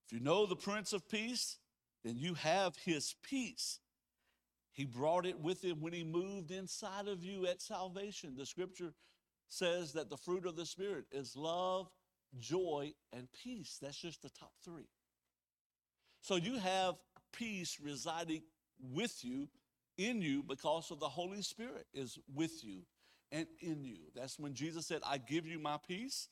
If 0.07 0.13
you 0.13 0.19
know 0.21 0.45
the 0.45 0.55
Prince 0.55 0.91
of 0.91 1.07
Peace, 1.07 1.59
then 2.03 2.17
you 2.17 2.33
have 2.33 2.75
his 2.77 3.15
peace. 3.21 3.79
He 4.73 4.85
brought 4.85 5.25
it 5.25 5.39
with 5.39 5.63
him 5.63 5.81
when 5.81 5.93
he 5.93 6.03
moved 6.03 6.51
inside 6.51 7.07
of 7.07 7.23
you 7.23 7.45
at 7.45 7.61
salvation. 7.61 8.35
The 8.37 8.45
scripture 8.45 8.93
says 9.49 9.93
that 9.93 10.09
the 10.09 10.17
fruit 10.17 10.45
of 10.45 10.55
the 10.55 10.65
Spirit 10.65 11.05
is 11.11 11.35
love, 11.35 11.89
joy, 12.39 12.93
and 13.11 13.27
peace. 13.43 13.77
That's 13.81 13.97
just 13.97 14.21
the 14.21 14.29
top 14.29 14.53
three. 14.63 14.87
So 16.21 16.35
you 16.35 16.57
have 16.57 16.95
peace 17.33 17.79
residing 17.83 18.43
with 18.79 19.25
you, 19.25 19.49
in 19.97 20.21
you, 20.21 20.41
because 20.41 20.89
of 20.89 20.99
the 20.99 21.09
Holy 21.09 21.41
Spirit 21.41 21.85
is 21.93 22.17
with 22.33 22.63
you 22.63 22.83
and 23.31 23.47
in 23.59 23.83
you. 23.83 23.97
That's 24.15 24.39
when 24.39 24.53
Jesus 24.53 24.85
said, 24.85 25.01
I 25.05 25.17
give 25.17 25.45
you 25.45 25.59
my 25.59 25.77
peace. 25.85 26.29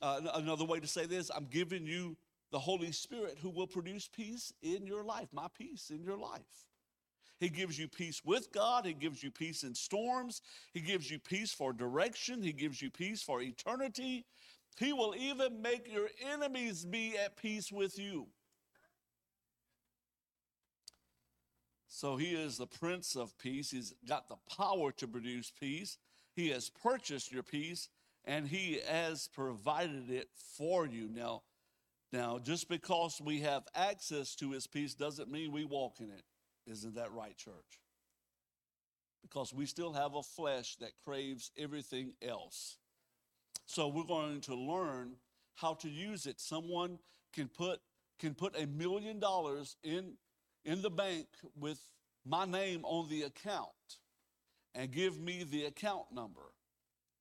Uh, 0.00 0.20
another 0.34 0.64
way 0.64 0.80
to 0.80 0.86
say 0.86 1.04
this, 1.04 1.30
I'm 1.34 1.48
giving 1.50 1.86
you 1.86 2.16
the 2.50 2.58
Holy 2.58 2.92
Spirit 2.92 3.36
who 3.42 3.50
will 3.50 3.66
produce 3.66 4.08
peace 4.08 4.52
in 4.62 4.86
your 4.86 5.04
life, 5.04 5.28
my 5.32 5.48
peace 5.56 5.90
in 5.90 6.02
your 6.02 6.16
life. 6.16 6.67
He 7.38 7.48
gives 7.48 7.78
you 7.78 7.88
peace 7.88 8.22
with 8.24 8.50
God. 8.52 8.84
He 8.84 8.94
gives 8.94 9.22
you 9.22 9.30
peace 9.30 9.62
in 9.62 9.74
storms. 9.74 10.42
He 10.72 10.80
gives 10.80 11.10
you 11.10 11.18
peace 11.18 11.52
for 11.52 11.72
direction. 11.72 12.42
He 12.42 12.52
gives 12.52 12.82
you 12.82 12.90
peace 12.90 13.22
for 13.22 13.40
eternity. 13.40 14.26
He 14.76 14.92
will 14.92 15.14
even 15.16 15.62
make 15.62 15.92
your 15.92 16.08
enemies 16.32 16.84
be 16.84 17.16
at 17.16 17.36
peace 17.36 17.70
with 17.70 17.98
you. 17.98 18.26
So 21.86 22.16
he 22.16 22.26
is 22.26 22.58
the 22.58 22.66
Prince 22.66 23.16
of 23.16 23.36
Peace. 23.38 23.70
He's 23.70 23.94
got 24.08 24.28
the 24.28 24.36
power 24.56 24.92
to 24.92 25.08
produce 25.08 25.52
peace. 25.58 25.98
He 26.34 26.50
has 26.50 26.70
purchased 26.70 27.32
your 27.32 27.42
peace 27.42 27.88
and 28.24 28.46
he 28.46 28.80
has 28.86 29.28
provided 29.34 30.10
it 30.10 30.28
for 30.56 30.86
you. 30.86 31.08
Now, 31.12 31.42
now, 32.12 32.38
just 32.38 32.68
because 32.68 33.20
we 33.20 33.40
have 33.40 33.64
access 33.74 34.34
to 34.36 34.52
his 34.52 34.66
peace 34.66 34.94
doesn't 34.94 35.30
mean 35.30 35.52
we 35.52 35.64
walk 35.64 36.00
in 36.00 36.10
it. 36.10 36.22
Isn't 36.70 36.94
that 36.96 37.12
right, 37.12 37.36
church? 37.36 37.80
Because 39.22 39.52
we 39.52 39.66
still 39.66 39.92
have 39.92 40.14
a 40.14 40.22
flesh 40.22 40.76
that 40.76 40.92
craves 41.04 41.50
everything 41.58 42.12
else. 42.22 42.76
So 43.66 43.88
we're 43.88 44.04
going 44.04 44.40
to 44.42 44.54
learn 44.54 45.14
how 45.56 45.74
to 45.74 45.88
use 45.88 46.26
it. 46.26 46.40
Someone 46.40 46.98
can 47.32 47.48
put 47.48 47.80
can 48.18 48.34
put 48.34 48.60
a 48.60 48.66
million 48.66 49.20
dollars 49.20 49.76
in 49.84 50.14
in 50.64 50.82
the 50.82 50.90
bank 50.90 51.26
with 51.58 51.80
my 52.24 52.44
name 52.44 52.84
on 52.84 53.08
the 53.08 53.22
account 53.22 53.68
and 54.74 54.90
give 54.90 55.18
me 55.18 55.44
the 55.44 55.64
account 55.64 56.04
number 56.12 56.52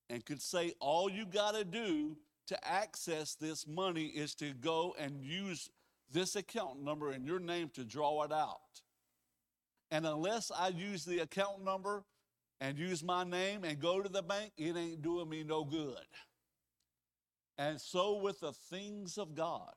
and 0.10 0.26
could 0.26 0.42
say 0.42 0.74
all 0.80 1.10
you 1.10 1.26
got 1.26 1.56
to 1.56 1.64
do 1.64 2.18
to 2.48 2.68
access 2.68 3.36
this 3.36 3.68
money 3.68 4.06
is 4.06 4.34
to 4.36 4.54
go 4.54 4.96
and 4.98 5.22
use 5.22 5.70
this 6.12 6.36
account 6.36 6.82
number 6.82 7.12
in 7.12 7.26
your 7.26 7.40
name 7.40 7.70
to 7.74 7.84
draw 7.84 8.24
it 8.24 8.32
out. 8.32 8.82
And 9.92 10.06
unless 10.06 10.52
I 10.52 10.70
use 10.70 11.06
the 11.06 11.20
account 11.20 11.64
number 11.64 12.04
and 12.60 12.78
use 12.78 13.04
my 13.04 13.24
name 13.24 13.64
and 13.64 13.80
go 13.80 14.02
to 14.02 14.10
the 14.10 14.22
bank, 14.22 14.52
it 14.58 14.76
ain't 14.76 15.02
doing 15.02 15.30
me 15.30 15.44
no 15.44 15.64
good. 15.64 15.96
And 17.58 17.80
so 17.80 18.18
with 18.18 18.40
the 18.40 18.54
things 18.54 19.18
of 19.18 19.36
God. 19.36 19.74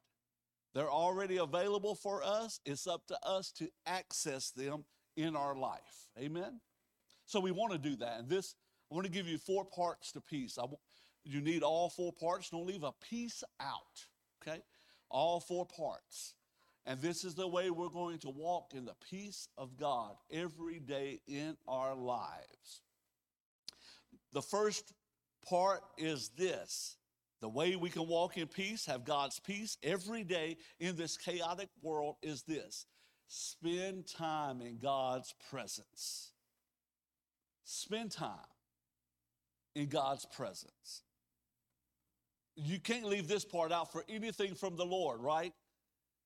They're 0.75 0.91
already 0.91 1.39
available 1.39 1.95
for 1.95 2.23
us. 2.23 2.61
It's 2.65 2.87
up 2.87 3.07
to 3.09 3.19
us 3.27 3.51
to 3.53 3.69
access 3.87 4.51
them 4.51 4.85
in 5.17 5.35
our 5.35 5.57
life. 5.57 6.09
Amen? 6.19 6.61
So 7.27 7.41
we 7.41 7.51
want 7.51 7.73
to 7.73 7.79
do 7.79 7.97
that. 7.97 8.21
And 8.21 8.29
this, 8.29 8.55
I 8.91 8.95
want 8.95 9.07
to 9.07 9.13
give 9.13 9.27
you 9.27 9.39
four 9.39 9.65
parts 9.65 10.13
to 10.13 10.21
peace. 10.21 10.59
I, 10.59 10.67
you 11.25 11.41
need 11.41 11.63
all 11.63 11.91
four 11.91 12.13
parts. 12.13 12.51
Don't 12.51 12.67
leave 12.67 12.85
a 12.85 12.93
piece 12.93 13.43
out. 13.61 14.07
Okay? 14.43 14.61
All 15.11 15.41
four 15.41 15.67
parts. 15.67 16.35
And 16.87 17.01
this 17.01 17.25
is 17.25 17.35
the 17.35 17.47
way 17.47 17.71
we're 17.71 17.89
going 17.89 18.19
to 18.21 18.31
walk 18.31 18.73
in 18.75 18.85
the 18.85 18.97
peace 19.11 19.49
of 19.59 19.77
God 19.77 20.15
every 20.33 20.81
day 20.81 21.21
in 21.27 21.57
our 21.69 21.95
lives. 21.95 22.83
The 24.33 24.43
first 24.43 24.93
part 25.47 25.81
is 25.99 26.31
this 26.37 26.97
the 27.41 27.49
way 27.49 27.77
we 27.77 27.89
can 27.89 28.07
walk 28.07 28.37
in 28.37 28.47
peace, 28.47 28.87
have 28.87 29.05
God's 29.05 29.39
peace 29.41 29.79
every 29.83 30.25
day 30.25 30.59
in 30.79 30.97
this 30.97 31.17
chaotic 31.17 31.69
world 31.83 32.17
is 32.23 32.43
this 32.43 32.87
spend 33.29 34.07
time 34.07 34.61
in 34.61 34.79
God's 34.79 35.35
presence. 35.51 36.33
Spend 37.65 38.11
time 38.11 38.35
in 39.75 39.87
God's 39.87 40.27
presence. 40.27 41.03
You 42.57 42.81
can't 42.81 43.05
leave 43.05 43.29
this 43.29 43.45
part 43.45 43.73
out 43.73 43.93
for 43.93 44.05
anything 44.09 44.55
from 44.55 44.77
the 44.77 44.85
Lord, 44.85 45.21
right? 45.23 45.55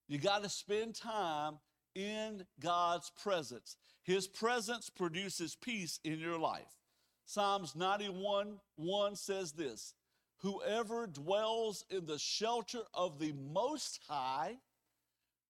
You 0.08 0.18
got 0.18 0.42
to 0.42 0.49
spend 0.49 0.94
time 0.94 1.58
in 1.94 2.44
God's 2.61 3.11
presence. 3.23 3.76
His 4.02 4.26
presence 4.26 4.90
produces 4.90 5.56
peace 5.56 5.99
in 6.04 6.18
your 6.18 6.38
life. 6.38 6.78
Psalms 7.25 7.75
91 7.75 8.58
1 8.76 9.16
says 9.16 9.52
this 9.52 9.94
Whoever 10.38 11.06
dwells 11.06 11.84
in 11.88 12.04
the 12.04 12.18
shelter 12.18 12.82
of 12.92 13.18
the 13.18 13.32
Most 13.32 14.00
High 14.08 14.56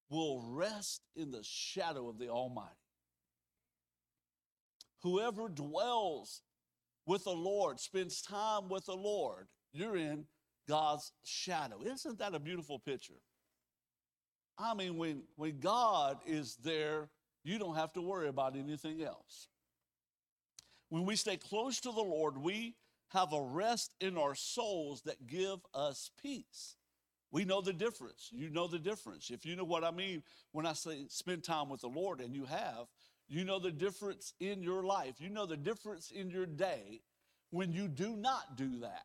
will 0.08 0.42
rest 0.49 1.02
in 1.16 1.32
the 1.32 1.42
shadow 1.42 2.08
of 2.08 2.18
the 2.18 2.28
Almighty. 2.28 2.70
Whoever 5.02 5.49
dwells 5.49 6.42
with 7.06 7.25
the 7.25 7.30
Lord, 7.30 7.80
spends 7.80 8.23
time 8.23 8.68
with 8.68 8.87
the 8.87 8.94
Lord, 8.94 9.49
you're 9.73 9.96
in 9.96 10.25
God's 10.68 11.12
shadow. 11.25 11.82
Isn't 11.84 12.18
that 12.18 12.34
a 12.34 12.38
beautiful 12.38 12.78
picture? 12.78 13.20
I 14.58 14.75
mean, 14.75 14.96
when, 14.96 15.23
when 15.37 15.61
God 15.61 16.18
is 16.26 16.56
there, 16.62 17.08
you 17.42 17.58
don't 17.58 17.75
have 17.75 17.92
to 17.94 18.00
worry 18.00 18.28
about 18.28 18.56
anything 18.56 19.02
else. 19.02 19.49
When 20.88 21.04
we 21.04 21.16
stay 21.16 21.37
close 21.37 21.80
to 21.80 21.92
the 21.92 22.02
Lord, 22.02 22.38
we 22.38 22.76
have 23.08 23.32
a 23.32 23.42
rest 23.42 23.94
in 24.00 24.16
our 24.16 24.34
souls 24.34 25.02
that 25.02 25.26
give 25.26 25.58
us 25.75 26.11
peace. 26.23 26.76
We 27.30 27.44
know 27.44 27.61
the 27.61 27.73
difference. 27.73 28.28
You 28.32 28.49
know 28.49 28.68
the 28.68 28.78
difference. 28.78 29.30
If 29.30 29.44
you 29.44 29.56
know 29.56 29.64
what 29.64 29.82
I 29.82 29.90
mean 29.90 30.23
when 30.52 30.66
I 30.66 30.73
say 30.73 31.06
spend 31.08 31.42
time 31.42 31.68
with 31.68 31.80
the 31.80 31.88
Lord, 31.88 32.20
and 32.20 32.34
you 32.34 32.44
have, 32.44 32.87
you 33.28 33.44
know 33.44 33.58
the 33.58 33.73
difference 33.73 34.34
in 34.38 34.62
your 34.62 34.84
life. 34.84 35.16
You 35.18 35.30
know 35.30 35.46
the 35.46 35.56
difference 35.56 36.12
in 36.12 36.30
your 36.30 36.46
day 36.46 37.00
when 37.50 37.73
you 37.73 37.88
do 37.88 38.16
not 38.16 38.56
do 38.56 38.80
that. 38.80 39.02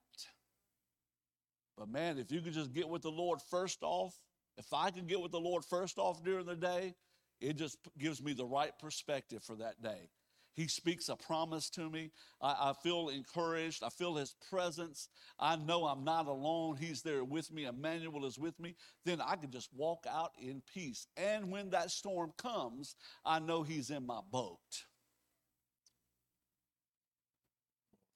But 1.78 1.90
man, 1.90 2.20
if 2.20 2.32
you 2.32 2.42
could 2.42 2.54
just 2.54 2.74
get 2.74 2.88
with 2.88 3.02
the 3.02 3.10
Lord 3.10 3.40
first 3.50 3.80
off, 3.82 4.14
if 4.60 4.74
I 4.74 4.92
can 4.92 5.08
get 5.08 5.22
with 5.22 5.32
the 5.32 5.40
Lord 5.40 5.64
first 5.64 5.98
off 5.98 6.22
during 6.24 6.46
the 6.46 6.56
day, 6.56 6.94
it 7.40 7.56
just 7.56 7.78
gives 7.98 8.22
me 8.22 8.34
the 8.34 8.46
right 8.46 8.78
perspective 8.78 9.42
for 9.42 9.56
that 9.56 9.82
day. 9.82 10.10
He 10.54 10.68
speaks 10.68 11.08
a 11.08 11.16
promise 11.16 11.70
to 11.72 11.90
me. 11.90 12.12
I, 12.42 12.72
I, 12.72 12.74
feel 12.84 13.08
encouraged. 13.08 13.82
I 13.82 13.88
feel 13.88 14.16
His 14.16 14.36
presence. 14.50 15.08
I 15.40 15.56
know 15.56 15.86
I'm 15.86 16.04
not 16.04 16.28
alone. 16.28 16.76
He's 16.76 17.02
there 17.02 17.24
with 17.24 17.50
me. 17.54 17.64
Emmanuel 17.64 18.26
is 18.26 18.38
with 18.38 18.60
me. 18.60 18.76
Then 19.06 19.22
I 19.22 19.38
can 19.38 19.52
just 19.52 19.70
walk 19.74 20.06
out 20.10 20.32
in 20.38 20.62
peace. 20.74 21.08
And 21.16 21.50
when 21.50 21.70
that 21.70 21.92
storm 21.92 22.34
comes, 22.38 22.96
I 23.24 23.40
know 23.40 23.64
He's 23.64 23.90
in 23.90 24.06
my 24.06 24.20
boat. 24.30 24.58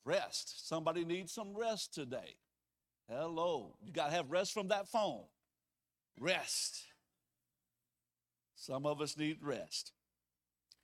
Rest. 0.03 0.67
Somebody 0.67 1.06
needs 1.06 1.32
some 1.32 1.56
rest 1.56 1.93
today. 1.93 2.36
Hello. 3.08 3.77
You 3.82 3.93
got 3.93 4.08
to 4.08 4.15
have 4.15 4.29
rest 4.29 4.53
from 4.53 4.67
that 4.67 4.89
phone. 4.89 5.23
Rest. 6.19 6.84
Some 8.56 8.86
of 8.86 9.02
us 9.02 9.17
need 9.17 9.38
rest. 9.41 9.91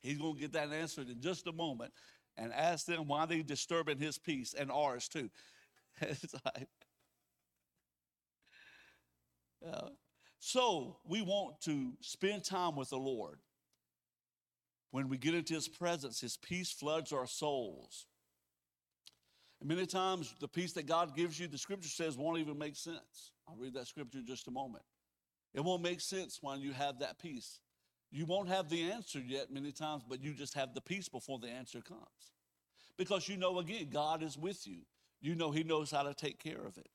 He's 0.00 0.18
going 0.18 0.34
to 0.34 0.40
get 0.40 0.52
that 0.52 0.72
answered 0.72 1.08
in 1.08 1.20
just 1.20 1.46
a 1.46 1.52
moment 1.52 1.92
and 2.36 2.52
ask 2.52 2.86
them 2.86 3.06
why 3.06 3.26
they're 3.26 3.42
disturbing 3.42 3.98
his 3.98 4.18
peace 4.18 4.54
and 4.54 4.70
ours 4.70 5.08
too. 5.08 5.30
like, 6.00 6.68
uh, 9.66 9.88
so 10.38 10.96
we 11.06 11.20
want 11.20 11.60
to 11.62 11.92
spend 12.00 12.44
time 12.44 12.76
with 12.76 12.90
the 12.90 12.98
Lord. 12.98 13.38
When 14.90 15.08
we 15.08 15.18
get 15.18 15.34
into 15.34 15.54
his 15.54 15.68
presence, 15.68 16.20
his 16.20 16.36
peace 16.36 16.72
floods 16.72 17.12
our 17.12 17.26
souls. 17.26 18.06
And 19.60 19.68
many 19.68 19.86
times, 19.86 20.34
the 20.40 20.48
peace 20.48 20.72
that 20.72 20.86
God 20.86 21.14
gives 21.14 21.38
you, 21.38 21.46
the 21.46 21.58
scripture 21.58 21.88
says, 21.88 22.16
won't 22.16 22.38
even 22.38 22.58
make 22.58 22.74
sense. 22.74 23.32
I'll 23.46 23.56
read 23.56 23.74
that 23.74 23.86
scripture 23.86 24.18
in 24.18 24.26
just 24.26 24.48
a 24.48 24.50
moment. 24.50 24.82
It 25.54 25.64
won't 25.64 25.82
make 25.82 26.00
sense 26.00 26.38
when 26.40 26.60
you 26.60 26.72
have 26.72 27.00
that 27.00 27.18
peace. 27.18 27.60
You 28.12 28.26
won't 28.26 28.48
have 28.48 28.68
the 28.68 28.90
answer 28.90 29.20
yet 29.20 29.52
many 29.52 29.72
times, 29.72 30.02
but 30.08 30.22
you 30.22 30.34
just 30.34 30.54
have 30.54 30.74
the 30.74 30.80
peace 30.80 31.08
before 31.08 31.38
the 31.38 31.48
answer 31.48 31.80
comes. 31.80 32.32
Because 32.96 33.28
you 33.28 33.36
know, 33.36 33.58
again, 33.58 33.88
God 33.90 34.22
is 34.22 34.36
with 34.36 34.66
you. 34.66 34.80
You 35.20 35.34
know 35.34 35.50
He 35.50 35.62
knows 35.62 35.90
how 35.90 36.02
to 36.02 36.14
take 36.14 36.42
care 36.42 36.60
of 36.66 36.76
it. 36.76 36.90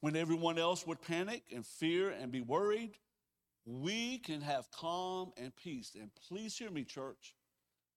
When 0.00 0.16
everyone 0.16 0.58
else 0.58 0.86
would 0.86 1.00
panic 1.00 1.44
and 1.54 1.64
fear 1.64 2.10
and 2.10 2.30
be 2.30 2.40
worried, 2.40 2.98
we 3.64 4.18
can 4.18 4.40
have 4.40 4.70
calm 4.70 5.32
and 5.36 5.54
peace. 5.56 5.96
And 5.98 6.10
please 6.28 6.56
hear 6.56 6.70
me, 6.70 6.84
church, 6.84 7.34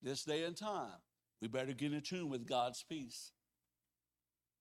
this 0.02 0.24
day 0.24 0.44
and 0.44 0.56
time, 0.56 0.98
we 1.42 1.48
better 1.48 1.74
get 1.74 1.94
in 1.94 2.02
tune 2.02 2.30
with 2.30 2.48
God's 2.48 2.84
peace. 2.84 3.32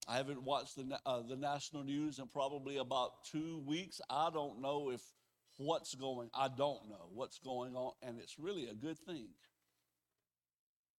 I 0.09 0.17
haven't 0.17 0.43
watched 0.43 0.77
the, 0.77 0.99
uh, 1.05 1.21
the 1.21 1.37
national 1.37 1.85
news 1.85 2.19
in 2.19 2.29
probably 2.29 2.79
about 2.79 3.25
two 3.31 3.63
weeks. 3.67 4.01
I 4.09 4.31
don't 4.33 4.63
know 4.63 4.91
if 4.91 5.03
what's 5.59 5.95
going 5.95 6.31
I 6.35 6.49
don't 6.49 6.89
know 6.89 7.11
what's 7.13 7.39
going 7.41 7.75
on 7.75 7.93
and 8.01 8.19
it's 8.19 8.39
really 8.39 8.69
a 8.69 8.75
good 8.75 8.99
thing. 8.99 9.29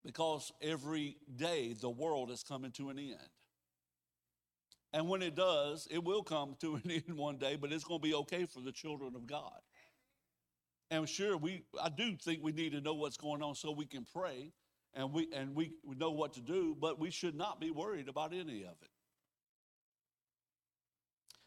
Because 0.06 0.52
every 0.62 1.17
day 1.36 1.74
the 1.74 1.89
world 1.89 2.30
is 2.30 2.43
coming 2.43 2.72
to 2.74 2.89
an 2.89 3.00
end. 3.00 3.17
And 4.93 5.10
when 5.10 5.22
it 5.22 5.36
does, 5.36 5.88
it 5.89 6.04
will 6.04 6.24
come 6.24 6.56
to 6.62 6.76
an 6.76 6.84
end 6.91 7.17
one 7.17 7.38
day, 7.38 7.56
but 7.56 7.72
it's 7.72 7.84
going 7.84 8.02
to 8.02 8.08
be 8.08 8.13
okay 8.13 8.45
for 8.45 8.62
the 8.62 8.72
children 8.72 9.15
of 9.15 9.26
God. 9.26 9.60
And 10.91 11.10
sure, 11.10 11.36
we 11.36 11.63
I 11.82 11.89
do 11.89 12.15
think 12.15 12.43
we 12.43 12.52
need 12.52 12.74
to 12.74 12.82
know 12.82 12.93
what's 12.93 13.17
going 13.17 13.41
on 13.41 13.56
so 13.56 13.72
we 13.72 13.86
can 13.86 14.06
pray 14.13 14.52
and 14.93 15.13
we 15.13 15.30
and 15.34 15.56
we 15.56 15.72
know 15.98 16.12
what 16.12 16.34
to 16.34 16.41
do, 16.41 16.76
but 16.80 17.00
we 17.00 17.10
should 17.10 17.36
not 17.36 17.60
be 17.60 17.72
worried 17.72 18.08
about 18.08 18.34
any 18.34 18.63
of 18.63 18.76
it. 18.82 18.99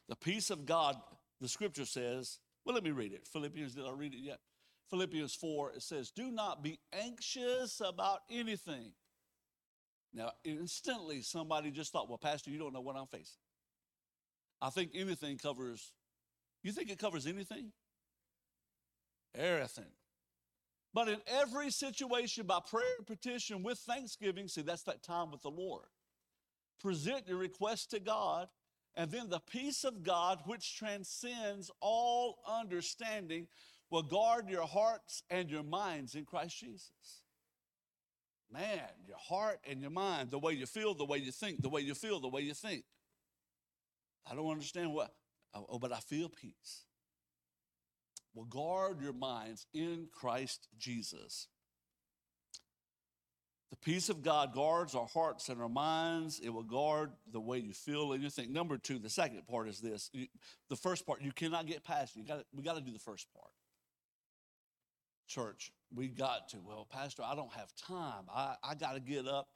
The 0.09 0.17
peace 0.17 0.51
of 0.51 0.67
God, 0.67 0.97
the 1.41 1.49
scripture 1.49 1.85
says, 1.85 2.39
well, 2.65 2.75
let 2.75 2.85
me 2.85 2.91
read 2.91 3.13
it. 3.13 3.27
Philippians, 3.27 3.75
did 3.75 3.87
I 3.87 3.93
read 3.93 4.15
it 4.15 4.21
yet? 4.21 4.39
Philippians 4.91 5.35
4, 5.35 5.73
it 5.73 5.83
says, 5.83 6.11
Do 6.11 6.31
not 6.31 6.63
be 6.63 6.79
anxious 6.93 7.81
about 7.85 8.21
anything. 8.31 8.93
Now, 10.13 10.33
instantly, 10.45 11.23
somebody 11.23 11.71
just 11.71 11.93
thought, 11.93 12.09
Well, 12.09 12.19
Pastor, 12.19 12.51
you 12.51 12.59
don't 12.59 12.73
know 12.73 12.81
what 12.81 12.97
I'm 12.97 13.07
facing. 13.07 13.41
I 14.61 14.71
think 14.71 14.93
anything 14.95 15.39
covers, 15.39 15.93
you 16.63 16.73
think 16.73 16.91
it 16.91 16.99
covers 16.99 17.27
anything? 17.27 17.73
Everything. 19.35 19.91
But 20.95 21.09
in 21.09 21.17
every 21.27 21.71
situation, 21.71 22.47
by 22.47 22.61
prayer 22.69 22.85
and 22.99 23.07
petition 23.07 23.63
with 23.63 23.79
thanksgiving, 23.79 24.47
see, 24.47 24.61
that's 24.61 24.83
that 24.83 25.03
time 25.03 25.31
with 25.31 25.41
the 25.41 25.51
Lord. 25.51 25.87
Present 26.81 27.27
your 27.27 27.39
request 27.39 27.91
to 27.93 28.01
God 28.01 28.49
and 28.95 29.11
then 29.11 29.31
the 29.31 29.41
peace 29.41 29.85
of 29.85 30.03
God, 30.03 30.41
which 30.45 30.77
transcends 30.77 31.71
all 31.81 32.39
understanding, 32.47 33.47
will 33.91 34.03
guard 34.03 34.49
your 34.49 34.67
hearts 34.67 35.23
and 35.31 35.51
your 35.51 35.63
minds 35.63 36.15
in 36.15 36.25
Christ 36.25 36.59
Jesus. 36.59 37.23
Man, 38.51 38.81
your 39.07 39.17
heart 39.17 39.61
and 39.69 39.81
your 39.81 39.91
mind, 39.91 40.31
the 40.31 40.39
way 40.39 40.53
you 40.53 40.67
feel, 40.67 40.95
the 40.95 41.07
way 41.07 41.19
you 41.19 41.33
think, 41.33 41.63
the 41.63 41.71
way 41.71 41.81
you 41.81 41.95
feel, 41.95 42.21
the 42.21 42.29
way 42.29 42.43
you 42.43 42.53
think. 42.53 42.85
I 44.31 44.35
don't 44.35 44.51
understand 44.51 44.93
what, 44.93 45.15
oh, 45.55 45.67
oh 45.69 45.79
but 45.79 45.93
I 45.93 46.01
feel 46.01 46.29
peace. 46.29 46.85
Will 48.35 48.45
guard 48.45 49.01
your 49.03 49.13
minds 49.15 49.67
in 49.73 50.09
Christ 50.13 50.69
Jesus. 50.79 51.49
The 53.73 53.77
peace 53.77 54.11
of 54.11 54.23
God 54.23 54.53
guards 54.53 54.95
our 54.95 55.07
hearts 55.07 55.49
and 55.49 55.59
our 55.59 55.69
minds. 55.69 56.41
It 56.41 56.51
will 56.51 56.63
guard 56.63 57.11
the 57.33 57.41
way 57.41 57.57
you 57.57 57.73
feel 57.73 58.13
and 58.13 58.23
you 58.23 58.29
think. 58.29 58.51
Number 58.51 58.77
two, 58.77 58.99
the 58.99 59.09
second 59.09 59.47
part 59.49 59.67
is 59.67 59.81
this. 59.81 60.11
You, 60.13 60.27
the 60.69 60.77
first 60.77 61.07
part, 61.07 61.23
you 61.23 61.33
cannot 61.33 61.67
get 61.67 61.83
past. 61.83 62.15
You 62.15 62.23
got 62.23 62.45
we 62.55 62.63
got 62.63 62.75
to 62.75 62.83
do 62.83 62.93
the 62.93 62.99
first 62.99 63.33
part. 63.33 63.51
Church, 65.27 65.73
we 65.95 66.09
got 66.09 66.51
to. 66.51 66.59
Well, 66.59 66.87
Pastor, 66.91 67.23
I 67.25 67.35
don't 67.35 67.53
have 67.55 67.75
time. 67.75 68.25
I, 68.31 68.57
I 68.63 68.75
got 68.75 68.93
to 68.93 69.01
get 69.01 69.27
up. 69.27 69.49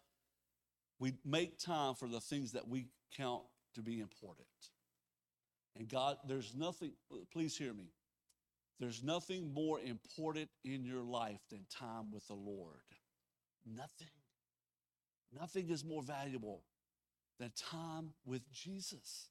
We 0.99 1.13
make 1.23 1.59
time 1.59 1.95
for 1.95 2.09
the 2.09 2.21
things 2.21 2.53
that 2.53 2.67
we 2.67 2.87
count 3.19 3.43
to 3.75 3.83
be 3.83 4.01
important. 4.01 4.49
And 5.79 5.91
God, 5.91 6.17
there's 6.27 6.55
nothing, 6.57 6.93
please 7.31 7.59
hear 7.59 7.75
me. 7.75 7.91
There's 8.81 9.03
nothing 9.03 9.53
more 9.53 9.79
important 9.79 10.49
in 10.65 10.87
your 10.87 11.03
life 11.03 11.41
than 11.51 11.67
time 11.71 12.11
with 12.11 12.27
the 12.29 12.35
Lord. 12.35 12.81
Nothing. 13.67 14.09
Nothing 15.39 15.71
is 15.71 15.85
more 15.85 16.03
valuable 16.03 16.63
than 17.39 17.53
time 17.57 18.13
with 18.25 18.51
Jesus. 18.53 19.29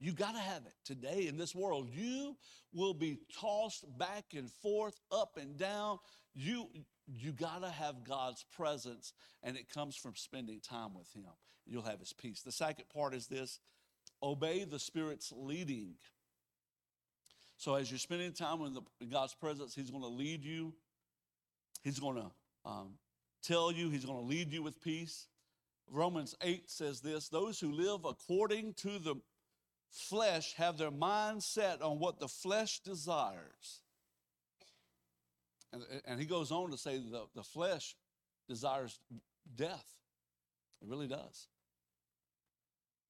You 0.00 0.12
got 0.12 0.32
to 0.32 0.40
have 0.40 0.64
it 0.64 0.74
today 0.84 1.26
in 1.26 1.36
this 1.36 1.54
world. 1.54 1.88
You 1.92 2.36
will 2.72 2.94
be 2.94 3.18
tossed 3.40 3.84
back 3.98 4.26
and 4.34 4.50
forth, 4.50 4.98
up 5.10 5.36
and 5.36 5.56
down. 5.56 5.98
You 6.34 6.68
you 7.06 7.32
got 7.32 7.62
to 7.62 7.70
have 7.70 8.04
God's 8.04 8.44
presence 8.54 9.12
and 9.42 9.56
it 9.56 9.70
comes 9.70 9.96
from 9.96 10.14
spending 10.14 10.60
time 10.60 10.94
with 10.94 11.10
him. 11.14 11.24
You'll 11.66 11.82
have 11.82 12.00
his 12.00 12.12
peace. 12.12 12.42
The 12.42 12.52
second 12.52 12.84
part 12.94 13.14
is 13.14 13.26
this, 13.26 13.60
obey 14.22 14.64
the 14.64 14.78
spirit's 14.78 15.32
leading. 15.34 15.94
So 17.56 17.74
as 17.74 17.90
you're 17.90 17.98
spending 17.98 18.32
time 18.32 18.60
in, 18.62 18.74
the, 18.74 18.82
in 19.00 19.08
God's 19.08 19.34
presence, 19.34 19.74
he's 19.74 19.90
going 19.90 20.02
to 20.02 20.08
lead 20.08 20.44
you. 20.44 20.74
He's 21.82 21.98
going 21.98 22.16
to 22.16 22.30
um, 22.64 22.94
tell 23.42 23.72
you, 23.72 23.90
he's 23.90 24.04
going 24.04 24.18
to 24.18 24.24
lead 24.24 24.52
you 24.52 24.62
with 24.62 24.82
peace. 24.82 25.26
Romans 25.90 26.34
8 26.42 26.70
says 26.70 27.00
this, 27.00 27.28
those 27.28 27.58
who 27.58 27.72
live 27.72 28.04
according 28.04 28.74
to 28.74 28.98
the 28.98 29.16
flesh 29.90 30.54
have 30.54 30.76
their 30.76 30.90
mind 30.90 31.42
set 31.42 31.80
on 31.80 31.98
what 31.98 32.20
the 32.20 32.28
flesh 32.28 32.80
desires. 32.80 33.80
And, 35.72 35.82
and 36.06 36.20
he 36.20 36.26
goes 36.26 36.50
on 36.50 36.70
to 36.70 36.78
say 36.78 36.98
the, 36.98 37.26
the 37.34 37.42
flesh 37.42 37.96
desires 38.48 38.98
death. 39.56 39.94
It 40.82 40.88
really 40.88 41.08
does. 41.08 41.48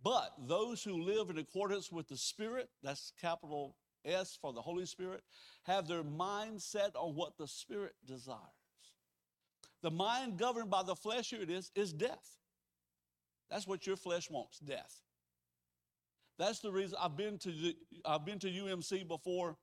But 0.03 0.33
those 0.47 0.83
who 0.83 1.03
live 1.03 1.31
in 1.31 1.39
accordance 1.39 1.91
with 1.91 2.09
the 2.09 2.17
Spirit, 2.17 2.69
that's 2.83 3.13
capital 3.21 3.77
S 4.05 4.39
for 4.41 4.53
the 4.53 4.63
Holy 4.63 4.87
Spirit, 4.87 5.23
have 5.65 5.89
their 5.89 6.05
mind 6.05 6.63
set 6.63 6.95
on 6.95 7.15
what 7.15 7.37
the 7.37 7.49
Spirit 7.49 7.95
desires. 8.07 8.39
The 9.83 9.91
mind 9.91 10.39
governed 10.39 10.71
by 10.71 10.83
the 10.83 10.97
flesh, 10.97 11.31
here 11.31 11.43
it 11.43 11.51
is, 11.51 11.71
is 11.75 11.93
death. 11.93 12.37
That's 13.51 13.67
what 13.67 13.87
your 13.87 13.97
flesh 13.97 14.31
wants, 14.31 14.59
death. 14.59 15.01
That's 16.39 16.61
the 16.61 16.71
reason 16.71 16.99
I've 17.01 17.17
been 17.17 17.39
to 17.39 17.51
the, 17.51 17.77
I've 18.05 18.25
been 18.25 18.39
to 18.41 18.49
UMC 18.49 19.07
before 19.09 19.57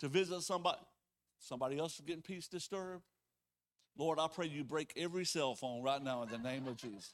to 0.00 0.08
visit 0.08 0.42
somebody. 0.42 0.78
Somebody 1.38 1.78
else 1.78 1.94
is 1.94 2.00
getting 2.02 2.22
peace 2.22 2.48
disturbed. 2.48 3.02
Lord, 3.96 4.18
I 4.18 4.28
pray 4.28 4.46
you 4.46 4.62
break 4.62 4.92
every 4.96 5.24
cell 5.24 5.54
phone 5.54 5.82
right 5.82 6.02
now 6.02 6.22
in 6.22 6.28
the 6.28 6.38
name 6.38 6.68
of 6.68 6.76
Jesus. 6.76 7.12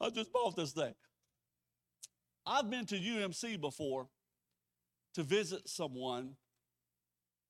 I 0.00 0.10
just 0.10 0.32
bought 0.32 0.56
this 0.56 0.72
thing. 0.72 0.94
I've 2.46 2.70
been 2.70 2.86
to 2.86 2.96
UMC 2.96 3.60
before 3.60 4.06
to 5.14 5.22
visit 5.22 5.68
someone 5.68 6.36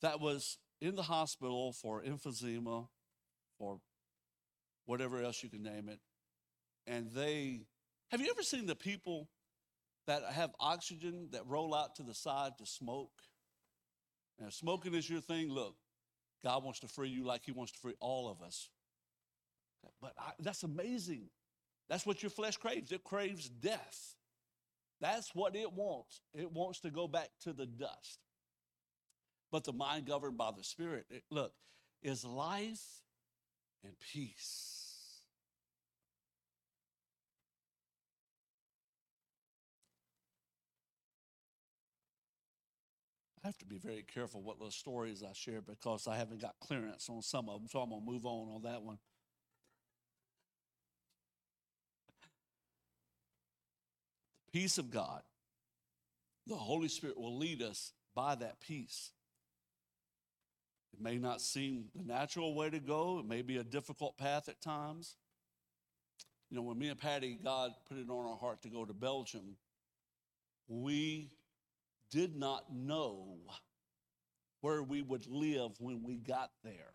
that 0.00 0.20
was 0.20 0.58
in 0.80 0.94
the 0.94 1.02
hospital 1.02 1.72
for 1.72 2.02
emphysema 2.02 2.88
or 3.58 3.80
whatever 4.84 5.22
else 5.22 5.42
you 5.42 5.48
can 5.48 5.62
name 5.62 5.88
it. 5.88 6.00
And 6.86 7.10
they 7.10 7.66
have 8.10 8.20
you 8.20 8.30
ever 8.30 8.42
seen 8.42 8.66
the 8.66 8.76
people 8.76 9.28
that 10.06 10.22
have 10.32 10.50
oxygen 10.60 11.28
that 11.32 11.46
roll 11.46 11.74
out 11.74 11.96
to 11.96 12.02
the 12.02 12.14
side 12.14 12.52
to 12.58 12.66
smoke? 12.66 13.10
Now, 14.38 14.50
smoking 14.50 14.94
is 14.94 15.08
your 15.08 15.20
thing. 15.20 15.50
Look, 15.50 15.74
God 16.44 16.62
wants 16.62 16.80
to 16.80 16.88
free 16.88 17.08
you 17.08 17.24
like 17.24 17.42
He 17.44 17.52
wants 17.52 17.72
to 17.72 17.78
free 17.78 17.94
all 18.00 18.30
of 18.30 18.42
us. 18.46 18.68
But 20.00 20.12
I, 20.18 20.32
that's 20.38 20.62
amazing. 20.62 21.28
That's 21.88 22.06
what 22.06 22.22
your 22.22 22.30
flesh 22.30 22.56
craves. 22.56 22.92
It 22.92 23.04
craves 23.04 23.48
death. 23.48 24.14
That's 25.00 25.34
what 25.34 25.54
it 25.56 25.72
wants. 25.72 26.20
It 26.34 26.50
wants 26.50 26.80
to 26.80 26.90
go 26.90 27.06
back 27.06 27.28
to 27.42 27.52
the 27.52 27.66
dust. 27.66 28.20
But 29.56 29.64
the 29.64 29.72
mind 29.72 30.04
governed 30.04 30.36
by 30.36 30.50
the 30.54 30.62
Spirit, 30.62 31.06
it, 31.08 31.22
look, 31.30 31.54
is 32.02 32.26
life 32.26 33.00
and 33.82 33.94
peace. 34.12 35.22
I 43.42 43.46
have 43.46 43.56
to 43.56 43.64
be 43.64 43.78
very 43.78 44.02
careful 44.02 44.42
what 44.42 44.58
little 44.58 44.70
stories 44.70 45.22
I 45.22 45.32
share 45.32 45.62
because 45.62 46.06
I 46.06 46.18
haven't 46.18 46.42
got 46.42 46.56
clearance 46.60 47.08
on 47.08 47.22
some 47.22 47.48
of 47.48 47.58
them, 47.58 47.66
so 47.70 47.80
I'm 47.80 47.88
going 47.88 48.04
to 48.04 48.12
move 48.12 48.26
on 48.26 48.56
on 48.56 48.62
that 48.64 48.82
one. 48.82 48.98
The 54.52 54.60
peace 54.60 54.76
of 54.76 54.90
God, 54.90 55.22
the 56.46 56.56
Holy 56.56 56.88
Spirit 56.88 57.18
will 57.18 57.38
lead 57.38 57.62
us 57.62 57.94
by 58.14 58.34
that 58.34 58.60
peace. 58.60 59.12
It 60.96 61.02
may 61.02 61.18
not 61.18 61.40
seem 61.40 61.86
the 61.94 62.04
natural 62.04 62.54
way 62.54 62.70
to 62.70 62.80
go, 62.80 63.18
it 63.18 63.26
may 63.26 63.42
be 63.42 63.58
a 63.58 63.64
difficult 63.64 64.16
path 64.16 64.48
at 64.48 64.62
times. 64.62 65.16
You 66.50 66.56
know, 66.56 66.62
when 66.62 66.78
me 66.78 66.88
and 66.88 66.98
Patty, 66.98 67.38
God 67.42 67.72
put 67.88 67.98
it 67.98 68.08
on 68.08 68.24
our 68.24 68.36
heart 68.36 68.62
to 68.62 68.68
go 68.68 68.84
to 68.84 68.94
Belgium, 68.94 69.56
we 70.68 71.30
did 72.10 72.36
not 72.36 72.72
know 72.72 73.36
where 74.60 74.82
we 74.82 75.02
would 75.02 75.26
live 75.26 75.72
when 75.80 76.02
we 76.02 76.16
got 76.16 76.50
there. 76.64 76.94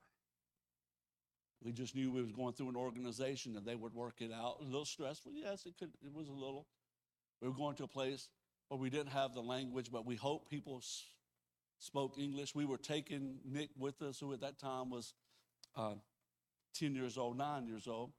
We 1.64 1.72
just 1.72 1.96
knew 1.96 2.12
we 2.12 2.24
was 2.24 2.32
going 2.32 2.54
through 2.54 2.70
an 2.70 2.76
organization 2.76 3.56
and 3.56 3.66
they 3.66 3.76
would 3.76 3.94
work 3.94 4.16
it 4.22 4.32
out. 4.34 4.58
A 4.62 4.64
little 4.64 4.86
stressful, 4.86 5.34
yes, 5.36 5.66
it 5.66 5.76
could. 5.78 5.92
It 6.04 6.12
was 6.12 6.28
a 6.28 6.34
little. 6.34 6.66
We 7.40 7.50
were 7.50 7.54
going 7.54 7.76
to 7.76 7.84
a 7.84 7.88
place 7.88 8.30
where 8.70 8.80
we 8.80 8.90
didn't 8.90 9.12
have 9.12 9.36
the 9.36 9.42
language, 9.42 9.92
but 9.92 10.06
we 10.06 10.16
hope 10.16 10.50
people 10.50 10.82
spoke 11.82 12.18
English. 12.18 12.56
We 12.56 12.66
were 12.66 12.78
taking 12.78 13.40
Nick 13.44 13.70
with 13.78 14.02
us, 14.02 14.20
who 14.20 14.32
at 14.34 14.42
that 14.42 14.60
time 14.60 14.90
was 14.90 15.14
uh, 15.76 15.96
10 16.76 16.96
years 16.96 17.18
old, 17.18 17.38
nine 17.38 17.68
years 17.68 17.88
old. 17.88 18.12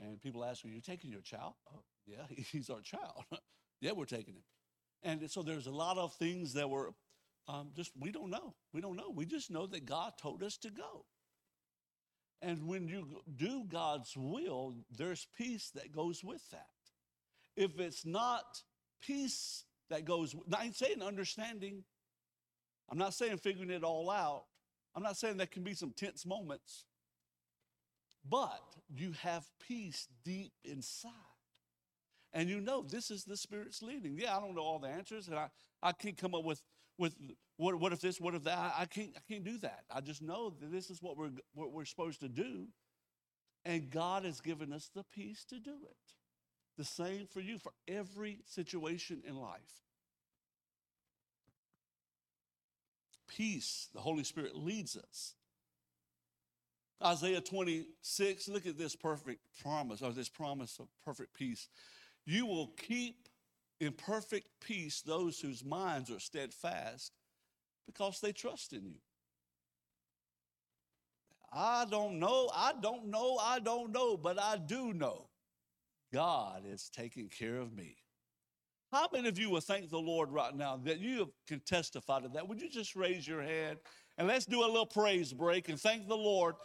And 0.00 0.20
people 0.22 0.44
ask 0.44 0.64
me, 0.64 0.70
"You're 0.70 0.80
taking 0.80 1.10
your 1.10 1.20
child?" 1.20 1.54
Oh, 1.74 1.82
yeah, 2.06 2.24
he's 2.52 2.70
our 2.70 2.80
child. 2.80 3.24
yeah, 3.80 3.92
we're 3.92 4.06
taking 4.06 4.34
him. 4.34 4.42
And 5.02 5.30
so 5.30 5.42
there's 5.42 5.66
a 5.66 5.72
lot 5.72 5.98
of 5.98 6.14
things 6.14 6.54
that 6.54 6.70
were 6.70 6.94
um, 7.48 7.70
just, 7.74 7.92
we 7.98 8.12
don't 8.12 8.30
know. 8.30 8.54
We 8.72 8.80
don't 8.80 8.96
know. 8.96 9.10
We 9.14 9.26
just 9.26 9.50
know 9.50 9.66
that 9.66 9.86
God 9.86 10.12
told 10.20 10.42
us 10.42 10.56
to 10.58 10.70
go. 10.70 11.04
And 12.42 12.66
when 12.66 12.88
you 12.88 13.22
do 13.36 13.64
God's 13.68 14.14
will, 14.16 14.74
there's 14.96 15.26
peace 15.36 15.70
that 15.74 15.92
goes 15.92 16.22
with 16.24 16.42
that. 16.50 16.68
If 17.56 17.78
it's 17.78 18.06
not 18.06 18.62
peace 19.02 19.64
that 19.90 20.04
goes, 20.04 20.34
I 20.56 20.64
ain't 20.64 20.76
saying 20.76 21.02
understanding. 21.02 21.84
I'm 22.90 22.98
not 22.98 23.14
saying 23.14 23.38
figuring 23.38 23.70
it 23.70 23.84
all 23.84 24.10
out. 24.10 24.44
I'm 24.94 25.02
not 25.02 25.16
saying 25.16 25.36
there 25.36 25.46
can 25.46 25.62
be 25.62 25.74
some 25.74 25.92
tense 25.92 26.26
moments. 26.26 26.84
But 28.28 28.62
you 28.94 29.12
have 29.22 29.46
peace 29.60 30.08
deep 30.24 30.52
inside 30.64 31.10
and 32.32 32.48
you 32.48 32.60
know 32.60 32.82
this 32.82 33.10
is 33.10 33.24
the 33.24 33.36
Spirit's 33.36 33.82
leading. 33.82 34.16
Yeah, 34.16 34.36
I 34.36 34.40
don't 34.40 34.54
know 34.54 34.62
all 34.62 34.78
the 34.78 34.88
answers, 34.88 35.28
and 35.28 35.36
I, 35.36 35.48
I 35.82 35.92
can't 35.92 36.16
come 36.16 36.34
up 36.34 36.44
with, 36.44 36.62
with 36.96 37.14
what, 37.56 37.78
what 37.78 37.92
if 37.92 38.00
this, 38.00 38.20
what 38.20 38.34
if 38.34 38.44
that. 38.44 38.74
I 38.76 38.84
can't, 38.84 39.10
I 39.16 39.20
can't 39.28 39.44
do 39.44 39.58
that. 39.58 39.84
I 39.90 40.00
just 40.00 40.22
know 40.22 40.50
that 40.60 40.70
this 40.70 40.90
is 40.90 41.02
what 41.02 41.16
we're, 41.16 41.30
what 41.54 41.72
we're 41.72 41.84
supposed 41.84 42.20
to 42.20 42.28
do. 42.28 42.68
And 43.64 43.90
God 43.90 44.24
has 44.24 44.40
given 44.40 44.72
us 44.72 44.90
the 44.94 45.04
peace 45.12 45.44
to 45.46 45.58
do 45.58 45.74
it. 45.84 45.96
The 46.78 46.84
same 46.84 47.26
for 47.26 47.40
you 47.40 47.58
for 47.58 47.72
every 47.86 48.40
situation 48.46 49.22
in 49.26 49.36
life. 49.36 49.82
Peace, 53.36 53.88
the 53.94 54.00
Holy 54.00 54.24
Spirit 54.24 54.56
leads 54.56 54.96
us. 54.96 55.34
Isaiah 57.02 57.40
26, 57.40 58.48
look 58.48 58.66
at 58.66 58.76
this 58.76 58.94
perfect 58.94 59.40
promise, 59.62 60.02
or 60.02 60.12
this 60.12 60.28
promise 60.28 60.78
of 60.78 60.88
perfect 61.04 61.32
peace. 61.32 61.68
You 62.26 62.44
will 62.44 62.72
keep 62.76 63.28
in 63.80 63.92
perfect 63.92 64.48
peace 64.60 65.00
those 65.00 65.40
whose 65.40 65.64
minds 65.64 66.10
are 66.10 66.20
steadfast 66.20 67.12
because 67.86 68.20
they 68.20 68.32
trust 68.32 68.72
in 68.72 68.84
you. 68.84 68.98
I 71.52 71.86
don't 71.90 72.18
know, 72.18 72.50
I 72.54 72.72
don't 72.80 73.06
know, 73.06 73.38
I 73.40 73.58
don't 73.58 73.92
know, 73.92 74.16
but 74.16 74.38
I 74.38 74.56
do 74.56 74.92
know 74.92 75.28
God 76.12 76.64
is 76.66 76.90
taking 76.90 77.28
care 77.28 77.56
of 77.56 77.72
me. 77.72 77.96
How 78.92 79.08
many 79.12 79.28
of 79.28 79.38
you 79.38 79.50
will 79.50 79.60
thank 79.60 79.88
the 79.88 79.98
Lord 79.98 80.30
right 80.32 80.54
now 80.54 80.80
that 80.84 80.98
you 80.98 81.32
can 81.46 81.60
testify 81.60 82.20
to 82.20 82.28
that? 82.28 82.48
Would 82.48 82.60
you 82.60 82.68
just 82.68 82.96
raise 82.96 83.26
your 83.26 83.42
hand 83.42 83.78
and 84.18 84.28
let's 84.28 84.44
do 84.44 84.62
a 84.62 84.66
little 84.66 84.84
praise 84.84 85.32
break 85.32 85.68
and 85.68 85.80
thank 85.80 86.06
the 86.06 86.16
Lord. 86.16 86.56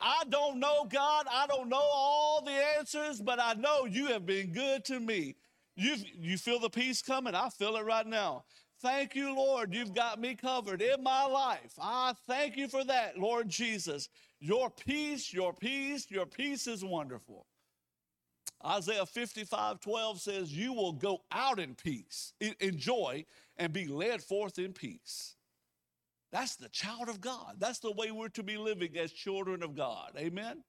I 0.00 0.22
don't 0.30 0.58
know, 0.58 0.84
God. 0.84 1.26
I 1.30 1.46
don't 1.46 1.68
know 1.68 1.82
all 1.82 2.42
the 2.42 2.52
answers, 2.78 3.20
but 3.20 3.38
I 3.38 3.52
know 3.54 3.84
you 3.84 4.06
have 4.06 4.24
been 4.24 4.52
good 4.52 4.84
to 4.86 5.00
me. 5.00 5.36
You 5.76 5.96
you 6.14 6.38
feel 6.38 6.60
the 6.60 6.70
peace 6.70 7.02
coming? 7.02 7.34
I 7.34 7.50
feel 7.50 7.76
it 7.76 7.84
right 7.84 8.06
now. 8.06 8.44
Thank 8.80 9.14
you, 9.14 9.34
Lord. 9.34 9.74
You've 9.74 9.94
got 9.94 10.20
me 10.20 10.34
covered 10.34 10.80
in 10.80 11.02
my 11.02 11.26
life. 11.26 11.72
I 11.80 12.14
thank 12.26 12.56
you 12.56 12.68
for 12.68 12.84
that, 12.84 13.18
Lord 13.18 13.48
Jesus. 13.48 14.08
Your 14.40 14.70
peace, 14.70 15.32
your 15.32 15.52
peace, 15.52 16.10
your 16.10 16.26
peace 16.26 16.66
is 16.66 16.84
wonderful. 16.84 17.46
Isaiah 18.66 19.06
55 19.06 19.80
12 19.80 20.20
says, 20.20 20.52
You 20.52 20.72
will 20.72 20.92
go 20.92 21.22
out 21.30 21.58
in 21.58 21.74
peace, 21.74 22.32
in 22.40 22.78
joy, 22.78 23.24
and 23.56 23.72
be 23.72 23.86
led 23.86 24.22
forth 24.22 24.58
in 24.58 24.72
peace. 24.72 25.34
That's 26.32 26.56
the 26.56 26.68
child 26.68 27.08
of 27.08 27.20
God. 27.20 27.56
That's 27.58 27.78
the 27.78 27.92
way 27.92 28.10
we're 28.10 28.28
to 28.30 28.42
be 28.42 28.56
living 28.56 28.96
as 28.96 29.12
children 29.12 29.62
of 29.62 29.76
God. 29.76 30.12
Amen? 30.18 30.64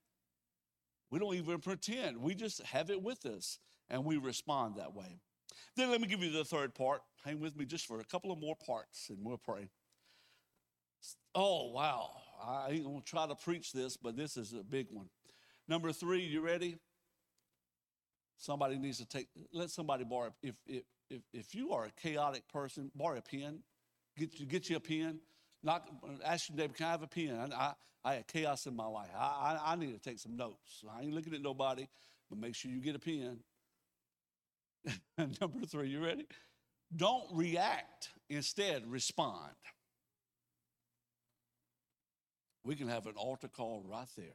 We 1.10 1.19
don't 1.19 1.36
even 1.36 1.60
pretend, 1.60 2.17
we 2.17 2.36
just 2.36 2.62
have 2.63 2.89
it 2.89 3.01
with 3.01 3.25
us 3.25 3.60
and 3.89 4.03
we 4.03 4.17
respond 4.17 4.75
that 4.75 4.93
way. 4.93 5.19
Then 5.75 5.89
let 5.91 6.01
me 6.01 6.08
give 6.08 6.21
you 6.21 6.31
the 6.31 6.45
third 6.45 6.75
part. 6.75 7.01
Hang 7.23 7.39
with 7.39 7.55
me 7.55 7.65
just 7.65 7.88
for 7.88 7.99
a 7.99 8.03
couple 8.03 8.31
of 8.31 8.39
more 8.39 8.55
parts 8.55 9.10
and 9.10 9.19
we'll 9.21 9.38
pray. 9.38 9.69
Oh, 11.34 11.71
wow. 11.71 12.12
I 12.45 12.71
ain't 12.71 12.84
to 12.84 13.01
try 13.03 13.27
to 13.27 13.36
preach 13.36 13.71
this, 13.71 13.97
but 13.97 14.15
this 14.15 14.38
is 14.38 14.53
a 14.53 14.63
big 14.63 14.88
one. 14.91 15.10
Number 15.67 15.91
three, 15.91 16.21
you 16.21 16.41
ready? 16.41 16.77
Somebody 18.38 18.78
needs 18.78 18.98
to 18.98 19.06
take, 19.06 19.28
let 19.54 19.69
somebody 19.69 20.04
borrow. 20.04 20.34
If, 20.43 20.56
if, 20.67 20.84
if, 21.10 21.21
if 21.34 21.56
you 21.56 21.71
are 21.71 21.86
a 21.86 21.91
chaotic 22.02 22.48
person, 22.50 22.91
borrow 22.95 23.17
a 23.17 23.21
pen. 23.21 23.60
Get 24.17 24.39
you, 24.39 24.45
get 24.45 24.69
you 24.69 24.78
a 24.78 24.80
pen. 24.80 25.19
Not, 25.63 25.89
ask 26.24 26.50
your 26.50 26.58
neighbor, 26.58 26.74
can 26.74 26.88
I 26.88 26.91
have 26.91 27.04
a 27.04 27.08
pen? 27.08 27.52
I, 27.54 27.56
I, 27.56 27.74
I 28.04 28.13
had 28.15 28.28
chaos 28.28 28.67
in 28.67 28.76
my 28.76 28.86
life. 28.86 29.10
I, 29.17 29.60
I, 29.65 29.74
I 29.74 29.76
need 29.76 29.93
to 29.93 30.00
take 30.00 30.19
some 30.19 30.36
notes. 30.36 30.84
I 30.89 31.02
ain't 31.02 31.13
looking 31.13 31.34
at 31.34 31.41
nobody, 31.41 31.88
but 32.30 32.38
make 32.38 32.56
sure 32.56 32.69
you 32.69 32.80
get 32.80 32.95
a 32.95 33.00
pen. 33.00 33.39
Number 35.17 35.65
three, 35.65 35.89
you 35.89 36.04
ready? 36.04 36.28
Don't 36.95 37.26
react, 37.34 38.10
instead, 38.30 38.84
respond. 38.88 39.54
We 42.63 42.76
can 42.76 42.88
have 42.88 43.06
an 43.06 43.13
altar 43.15 43.48
call 43.48 43.84
right 43.88 44.08
there. 44.17 44.26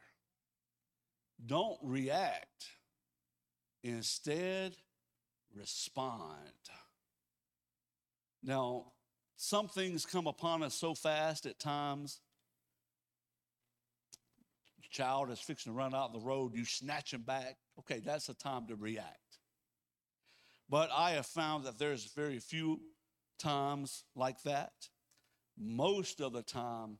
Don't 1.45 1.79
react, 1.83 2.67
instead, 3.83 4.77
respond. 5.57 6.35
Now, 8.43 8.93
some 9.37 9.69
things 9.69 10.07
come 10.07 10.27
upon 10.27 10.63
us 10.63 10.75
so 10.75 10.95
fast 10.95 11.47
at 11.47 11.59
times. 11.59 12.21
Child 14.91 15.31
is 15.31 15.39
fixing 15.39 15.73
to 15.73 15.79
run 15.79 15.95
out 15.95 16.13
the 16.13 16.19
road, 16.19 16.55
you 16.55 16.65
snatch 16.65 17.15
him 17.15 17.23
back. 17.23 17.57
Okay, 17.79 18.01
that's 18.01 18.29
a 18.29 18.35
time 18.35 18.67
to 18.67 18.75
react. 18.75 19.39
But 20.69 20.91
I 20.93 21.13
have 21.13 21.27
found 21.27 21.65
that 21.65 21.79
there's 21.79 22.07
very 22.07 22.39
few 22.39 22.81
times 23.39 24.05
like 24.17 24.43
that. 24.43 24.73
Most 25.57 26.21
of 26.21 26.33
the 26.33 26.43
time, 26.43 26.99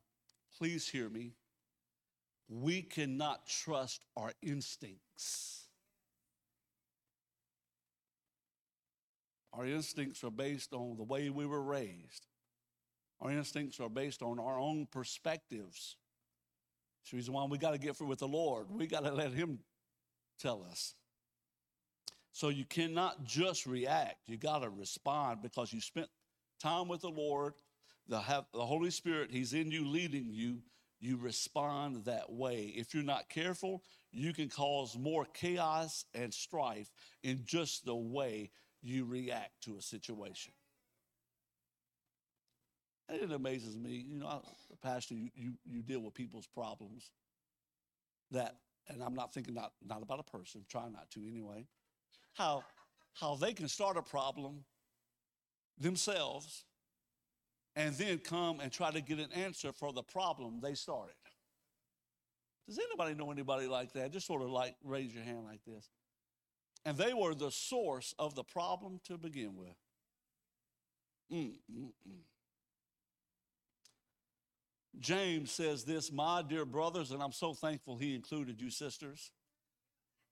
please 0.57 0.87
hear 0.87 1.09
me, 1.09 1.33
we 2.47 2.81
cannot 2.81 3.47
trust 3.47 4.05
our 4.15 4.31
instincts. 4.41 5.60
Our 9.53 9.65
instincts 9.65 10.23
are 10.23 10.31
based 10.31 10.73
on 10.73 10.95
the 10.97 11.03
way 11.03 11.29
we 11.29 11.45
were 11.45 11.61
raised. 11.61 12.27
Our 13.19 13.31
instincts 13.31 13.79
are 13.79 13.89
based 13.89 14.21
on 14.21 14.39
our 14.39 14.57
own 14.57 14.87
perspectives. 14.91 15.97
It's 17.01 17.11
the 17.11 17.17
reason 17.17 17.33
why 17.33 17.45
we 17.45 17.57
got 17.57 17.71
to 17.71 17.77
get 17.77 17.99
with 17.99 18.19
the 18.19 18.27
Lord. 18.27 18.67
We 18.69 18.87
got 18.87 19.03
to 19.03 19.11
let 19.11 19.33
Him 19.33 19.59
tell 20.39 20.65
us. 20.69 20.95
So 22.31 22.49
you 22.49 22.65
cannot 22.65 23.25
just 23.25 23.65
react. 23.65 24.17
You 24.27 24.37
got 24.37 24.59
to 24.59 24.69
respond 24.69 25.41
because 25.41 25.73
you 25.73 25.81
spent 25.81 26.07
time 26.61 26.87
with 26.87 27.01
the 27.01 27.09
Lord. 27.09 27.53
The, 28.07 28.19
have, 28.19 28.45
the 28.53 28.65
Holy 28.65 28.89
Spirit, 28.89 29.31
He's 29.31 29.53
in 29.53 29.69
you, 29.69 29.85
leading 29.87 30.29
you. 30.31 30.59
You 30.99 31.17
respond 31.17 32.05
that 32.05 32.31
way. 32.31 32.73
If 32.75 32.93
you're 32.93 33.03
not 33.03 33.29
careful, 33.29 33.83
you 34.11 34.33
can 34.33 34.49
cause 34.49 34.97
more 34.97 35.25
chaos 35.33 36.05
and 36.13 36.33
strife 36.33 36.91
in 37.23 37.41
just 37.43 37.85
the 37.85 37.95
way 37.95 38.51
you 38.81 39.05
react 39.05 39.61
to 39.63 39.77
a 39.77 39.81
situation. 39.81 40.53
And 43.09 43.21
it 43.21 43.31
amazes 43.31 43.77
me, 43.77 44.05
you 44.07 44.17
know, 44.17 44.41
Pastor, 44.81 45.15
you, 45.15 45.29
you, 45.35 45.53
you 45.65 45.81
deal 45.81 45.99
with 45.99 46.13
people's 46.13 46.47
problems 46.47 47.11
that, 48.31 48.55
and 48.87 49.03
I'm 49.03 49.13
not 49.13 49.33
thinking 49.33 49.53
not, 49.53 49.73
not 49.85 50.01
about 50.01 50.19
a 50.19 50.23
person, 50.23 50.65
try 50.69 50.87
not 50.89 51.11
to 51.11 51.27
anyway 51.27 51.67
how, 52.33 52.63
how 53.13 53.35
they 53.35 53.53
can 53.53 53.67
start 53.67 53.97
a 53.97 54.01
problem 54.01 54.63
themselves 55.77 56.65
and 57.75 57.95
then 57.95 58.17
come 58.17 58.59
and 58.59 58.71
try 58.71 58.91
to 58.91 59.01
get 59.01 59.19
an 59.19 59.31
answer 59.33 59.71
for 59.71 59.93
the 59.93 60.03
problem 60.03 60.59
they 60.61 60.73
started. 60.73 61.15
Does 62.67 62.79
anybody 62.79 63.15
know 63.15 63.31
anybody 63.31 63.67
like 63.67 63.91
that? 63.93 64.11
Just 64.11 64.27
sort 64.27 64.41
of 64.41 64.49
like 64.49 64.75
raise 64.83 65.13
your 65.13 65.23
hand 65.23 65.43
like 65.45 65.61
this. 65.65 65.89
And 66.85 66.97
they 66.97 67.13
were 67.13 67.35
the 67.35 67.51
source 67.51 68.15
of 68.17 68.35
the 68.35 68.43
problem 68.43 68.99
to 69.05 69.17
begin 69.17 69.55
with. 69.55 69.75
Mm, 71.31 71.53
mm, 71.71 71.91
mm. 72.07 72.21
James 74.99 75.51
says 75.51 75.83
this, 75.83 76.11
my 76.11 76.41
dear 76.41 76.65
brothers, 76.65 77.11
and 77.11 77.23
I'm 77.23 77.31
so 77.31 77.53
thankful 77.53 77.97
he 77.97 78.13
included 78.13 78.61
you 78.61 78.69
sisters. 78.69 79.31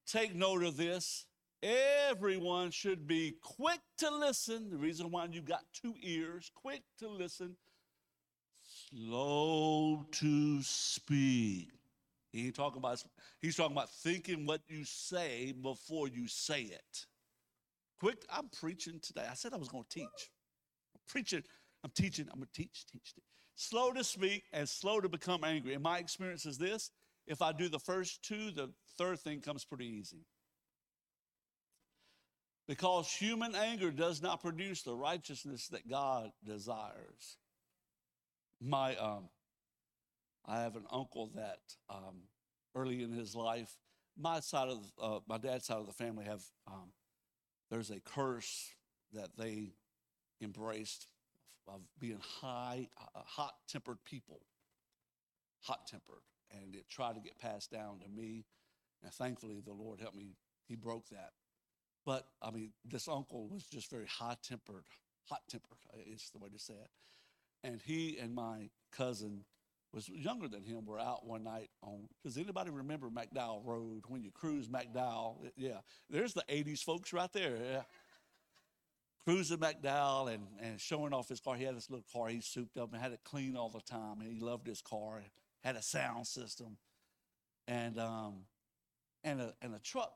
Take 0.06 0.34
note 0.34 0.62
of 0.62 0.76
this. 0.76 1.26
Everyone 1.62 2.70
should 2.70 3.06
be 3.06 3.36
quick 3.42 3.80
to 3.98 4.10
listen. 4.10 4.70
The 4.70 4.76
reason 4.76 5.10
why 5.10 5.26
you 5.30 5.42
got 5.42 5.64
two 5.72 5.94
ears, 6.02 6.50
quick 6.54 6.82
to 6.98 7.08
listen, 7.08 7.56
slow 8.62 10.06
to 10.12 10.62
speak. 10.62 11.68
He 12.32 12.46
ain't 12.46 12.54
talking 12.54 12.78
about, 12.78 13.02
he's 13.40 13.56
talking 13.56 13.76
about 13.76 13.90
thinking 13.90 14.46
what 14.46 14.60
you 14.68 14.84
say 14.84 15.52
before 15.52 16.08
you 16.08 16.28
say 16.28 16.62
it. 16.62 17.06
Quick, 17.98 18.24
I'm 18.30 18.48
preaching 18.60 19.00
today. 19.02 19.26
I 19.30 19.34
said 19.34 19.52
I 19.52 19.56
was 19.56 19.68
going 19.68 19.84
to 19.88 19.98
teach. 19.98 20.30
I'm 20.94 21.00
preaching, 21.08 21.42
I'm 21.84 21.90
teaching, 21.94 22.26
I'm 22.32 22.38
going 22.38 22.48
to 22.52 22.62
teach, 22.62 22.86
teach, 22.90 23.14
teach. 23.14 23.24
Slow 23.56 23.92
to 23.92 24.04
speak 24.04 24.44
and 24.52 24.68
slow 24.68 25.00
to 25.00 25.08
become 25.08 25.44
angry. 25.44 25.74
And 25.74 25.82
my 25.82 25.98
experience 25.98 26.46
is 26.46 26.56
this 26.56 26.90
if 27.26 27.42
I 27.42 27.52
do 27.52 27.68
the 27.68 27.78
first 27.78 28.22
two, 28.22 28.50
the 28.50 28.70
third 28.96 29.20
thing 29.20 29.40
comes 29.40 29.64
pretty 29.64 29.86
easy 29.86 30.24
because 32.70 33.12
human 33.12 33.52
anger 33.56 33.90
does 33.90 34.22
not 34.22 34.40
produce 34.40 34.82
the 34.82 34.94
righteousness 34.94 35.66
that 35.68 35.88
God 35.90 36.30
desires. 36.44 37.36
My, 38.60 38.94
um, 38.94 39.28
I 40.46 40.60
have 40.60 40.76
an 40.76 40.86
uncle 40.90 41.30
that 41.34 41.60
um, 41.88 42.22
early 42.74 43.02
in 43.02 43.12
his 43.12 43.34
life, 43.34 43.76
my 44.18 44.40
side 44.40 44.68
of 44.68 44.92
uh, 45.00 45.20
my 45.28 45.38
dad's 45.38 45.66
side 45.66 45.78
of 45.78 45.86
the 45.86 45.92
family 45.92 46.24
have 46.24 46.42
um, 46.66 46.92
there's 47.70 47.90
a 47.90 48.00
curse 48.00 48.74
that 49.12 49.36
they 49.36 49.74
embraced 50.42 51.06
of 51.68 51.82
being 51.98 52.20
high, 52.40 52.88
uh, 52.98 53.20
hot-tempered 53.24 53.98
people, 54.04 54.40
hot-tempered, 55.62 56.22
and 56.50 56.74
it 56.74 56.88
tried 56.88 57.14
to 57.14 57.20
get 57.20 57.38
passed 57.38 57.70
down 57.70 58.00
to 58.00 58.08
me. 58.08 58.44
And 59.02 59.12
thankfully, 59.12 59.60
the 59.64 59.72
Lord 59.72 60.00
helped 60.00 60.16
me. 60.16 60.36
He 60.66 60.74
broke 60.74 61.08
that. 61.10 61.30
But 62.04 62.26
I 62.42 62.50
mean, 62.50 62.72
this 62.84 63.08
uncle 63.08 63.48
was 63.48 63.64
just 63.64 63.90
very 63.90 64.06
high 64.06 64.36
tempered, 64.42 64.84
hot 65.28 65.42
tempered 65.48 65.78
is 66.06 66.30
the 66.32 66.38
way 66.38 66.48
to 66.48 66.58
say 66.58 66.74
it. 66.74 66.90
And 67.62 67.80
he 67.84 68.18
and 68.18 68.34
my 68.34 68.70
cousin 68.90 69.44
was 69.92 70.08
younger 70.08 70.46
than 70.48 70.62
him 70.62 70.86
were 70.86 71.00
out 71.00 71.26
one 71.26 71.42
night 71.44 71.70
on 71.82 72.08
does 72.22 72.36
anybody 72.36 72.70
remember 72.70 73.08
McDowell 73.10 73.64
Road 73.64 74.04
when 74.08 74.22
you 74.22 74.30
cruise 74.30 74.68
McDowell? 74.68 75.50
Yeah. 75.56 75.78
There's 76.08 76.32
the 76.32 76.44
80s 76.48 76.82
folks 76.82 77.12
right 77.12 77.32
there. 77.32 77.56
Yeah. 77.56 77.82
Cruising 79.24 79.58
McDowell 79.58 80.32
and, 80.32 80.46
and 80.62 80.80
showing 80.80 81.12
off 81.12 81.28
his 81.28 81.40
car. 81.40 81.56
He 81.56 81.64
had 81.64 81.76
this 81.76 81.90
little 81.90 82.06
car 82.12 82.28
he 82.28 82.40
souped 82.40 82.76
up 82.78 82.92
and 82.92 83.02
had 83.02 83.12
it 83.12 83.20
clean 83.24 83.56
all 83.56 83.68
the 83.68 83.80
time. 83.80 84.20
And 84.20 84.32
he 84.32 84.40
loved 84.40 84.66
his 84.66 84.80
car. 84.80 85.22
Had 85.62 85.76
a 85.76 85.82
sound 85.82 86.26
system. 86.26 86.78
And 87.68 87.98
um, 87.98 88.44
and 89.22 89.40
a 89.40 89.54
and 89.60 89.74
a 89.74 89.78
truck 89.78 90.14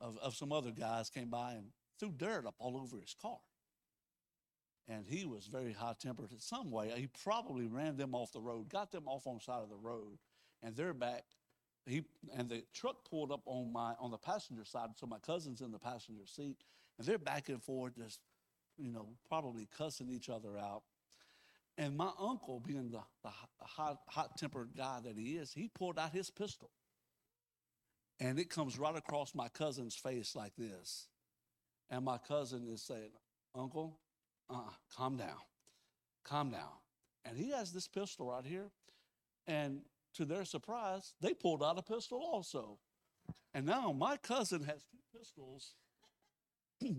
of, 0.00 0.18
of 0.18 0.34
some 0.34 0.52
other 0.52 0.70
guys 0.70 1.10
came 1.10 1.28
by 1.28 1.52
and 1.52 1.66
threw 1.98 2.10
dirt 2.10 2.46
up 2.46 2.54
all 2.58 2.76
over 2.76 2.98
his 2.98 3.14
car. 3.20 3.38
And 4.88 5.06
he 5.06 5.24
was 5.24 5.46
very 5.46 5.72
high 5.72 5.94
tempered 5.98 6.32
in 6.32 6.40
some 6.40 6.70
way. 6.70 6.92
He 6.96 7.08
probably 7.22 7.66
ran 7.66 7.96
them 7.96 8.14
off 8.14 8.32
the 8.32 8.40
road, 8.40 8.68
got 8.68 8.90
them 8.90 9.06
off 9.06 9.26
on 9.26 9.34
the 9.34 9.40
side 9.40 9.62
of 9.62 9.68
the 9.68 9.76
road, 9.76 10.18
and 10.62 10.74
they're 10.74 10.94
back. 10.94 11.24
He 11.86 12.04
and 12.36 12.48
the 12.48 12.64
truck 12.74 13.08
pulled 13.08 13.32
up 13.32 13.42
on 13.46 13.72
my 13.72 13.94
on 14.00 14.10
the 14.10 14.18
passenger 14.18 14.64
side, 14.64 14.90
so 14.96 15.06
my 15.06 15.18
cousin's 15.18 15.60
in 15.60 15.70
the 15.70 15.78
passenger 15.78 16.26
seat, 16.26 16.56
and 16.98 17.06
they're 17.06 17.18
back 17.18 17.48
and 17.48 17.62
forth, 17.62 17.96
just 17.96 18.20
you 18.76 18.90
know, 18.90 19.08
probably 19.28 19.68
cussing 19.76 20.08
each 20.10 20.28
other 20.28 20.58
out. 20.58 20.82
And 21.78 21.96
my 21.96 22.10
uncle, 22.18 22.60
being 22.60 22.90
the, 22.90 23.00
the 23.22 23.30
hot, 23.60 24.00
hot 24.08 24.36
tempered 24.36 24.70
guy 24.76 24.98
that 25.04 25.16
he 25.16 25.36
is, 25.36 25.52
he 25.52 25.68
pulled 25.68 25.98
out 25.98 26.12
his 26.12 26.30
pistol 26.30 26.70
and 28.22 28.38
it 28.38 28.48
comes 28.50 28.78
right 28.78 28.96
across 28.96 29.34
my 29.34 29.48
cousin's 29.48 29.96
face 29.96 30.36
like 30.36 30.54
this. 30.56 31.08
And 31.90 32.04
my 32.04 32.18
cousin 32.18 32.66
is 32.68 32.82
saying, 32.82 33.10
Uncle, 33.54 33.98
uh, 34.50 34.70
calm 34.94 35.16
down, 35.16 35.38
calm 36.24 36.50
down. 36.50 36.72
And 37.24 37.36
he 37.36 37.50
has 37.50 37.72
this 37.72 37.88
pistol 37.88 38.30
right 38.30 38.44
here. 38.44 38.70
And 39.46 39.80
to 40.14 40.24
their 40.24 40.44
surprise, 40.44 41.14
they 41.20 41.34
pulled 41.34 41.62
out 41.62 41.78
a 41.78 41.82
pistol 41.82 42.18
also. 42.18 42.78
And 43.54 43.66
now 43.66 43.92
my 43.92 44.16
cousin 44.16 44.62
has 44.64 44.84
two 44.84 44.98
pistols. 45.16 45.74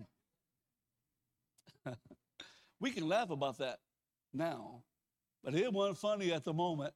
we 2.80 2.92
can 2.92 3.08
laugh 3.08 3.30
about 3.30 3.58
that 3.58 3.80
now, 4.34 4.84
but 5.44 5.56
it 5.56 5.72
wasn't 5.74 5.98
funny 5.98 6.32
at 6.32 6.44
the 6.44 6.54
moment. 6.54 6.94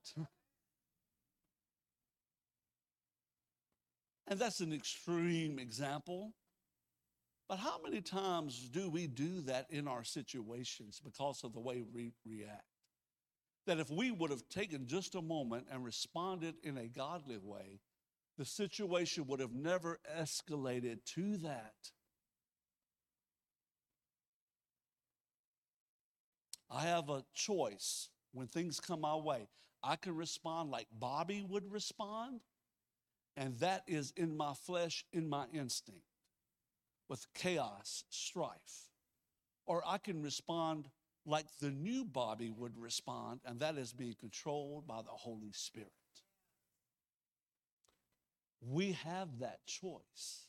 And 4.27 4.39
that's 4.39 4.59
an 4.59 4.73
extreme 4.73 5.57
example. 5.57 6.33
But 7.47 7.59
how 7.59 7.79
many 7.81 8.01
times 8.01 8.69
do 8.69 8.89
we 8.89 9.07
do 9.07 9.41
that 9.41 9.67
in 9.69 9.87
our 9.87 10.03
situations 10.03 11.01
because 11.03 11.43
of 11.43 11.53
the 11.53 11.61
way 11.61 11.81
we 11.81 12.11
react? 12.25 12.63
That 13.65 13.79
if 13.79 13.89
we 13.89 14.11
would 14.11 14.31
have 14.31 14.47
taken 14.49 14.85
just 14.85 15.15
a 15.15 15.21
moment 15.21 15.67
and 15.71 15.83
responded 15.83 16.55
in 16.63 16.77
a 16.77 16.87
godly 16.87 17.37
way, 17.37 17.79
the 18.37 18.45
situation 18.45 19.27
would 19.27 19.39
have 19.39 19.53
never 19.53 19.99
escalated 20.17 21.03
to 21.15 21.37
that. 21.37 21.73
I 26.69 26.81
have 26.81 27.09
a 27.09 27.23
choice 27.33 28.09
when 28.33 28.47
things 28.47 28.79
come 28.79 29.01
my 29.01 29.15
way. 29.15 29.47
I 29.81 29.95
can 29.95 30.15
respond 30.15 30.69
like 30.69 30.87
Bobby 30.91 31.45
would 31.47 31.71
respond, 31.71 32.41
and 33.37 33.57
that 33.59 33.83
is 33.87 34.11
in 34.17 34.35
my 34.35 34.53
flesh, 34.53 35.05
in 35.13 35.29
my 35.29 35.45
instinct, 35.53 36.03
with 37.09 37.25
chaos, 37.33 38.03
strife. 38.09 38.89
Or 39.65 39.83
I 39.85 39.97
can 39.97 40.21
respond 40.21 40.89
like 41.25 41.45
the 41.59 41.71
new 41.71 42.05
Bobby 42.05 42.49
would 42.49 42.77
respond, 42.77 43.41
and 43.45 43.59
that 43.59 43.77
is 43.77 43.91
being 43.91 44.15
controlled 44.19 44.87
by 44.87 45.01
the 45.01 45.11
Holy 45.11 45.51
Spirit. 45.51 45.91
We 48.61 48.93
have 49.03 49.39
that 49.39 49.65
choice. 49.65 50.47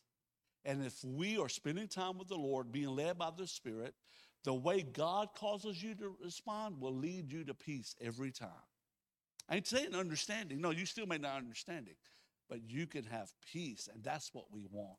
And 0.64 0.85
if 0.85 1.05
we 1.05 1.38
are 1.38 1.49
spending 1.49 1.88
time 1.88 2.18
with 2.18 2.29
the 2.29 2.37
Lord, 2.37 2.73
being 2.73 2.88
led 2.88 3.18
by 3.18 3.31
the 3.37 3.47
Spirit, 3.47 3.94
the 4.44 4.55
way 4.55 4.83
God 4.83 5.31
causes 5.35 5.83
you 5.83 5.94
to 5.97 6.16
respond 6.23 6.81
will 6.81 6.94
lead 6.94 7.33
you 7.33 7.44
to 7.44 7.55
peace 7.55 7.94
every 8.01 8.31
time. 8.31 8.49
I 9.49 9.57
ain't 9.57 9.66
saying 9.66 9.94
understanding. 9.94 10.61
No, 10.61 10.71
you 10.71 10.87
still 10.87 11.07
may 11.07 11.18
not 11.18 11.37
understand 11.37 11.88
it, 11.88 11.97
but 12.49 12.61
you 12.68 12.87
can 12.87 13.05
have 13.05 13.33
peace, 13.53 13.88
and 13.92 14.05
that's 14.05 14.33
what 14.33 14.44
we 14.53 14.66
want. 14.71 14.99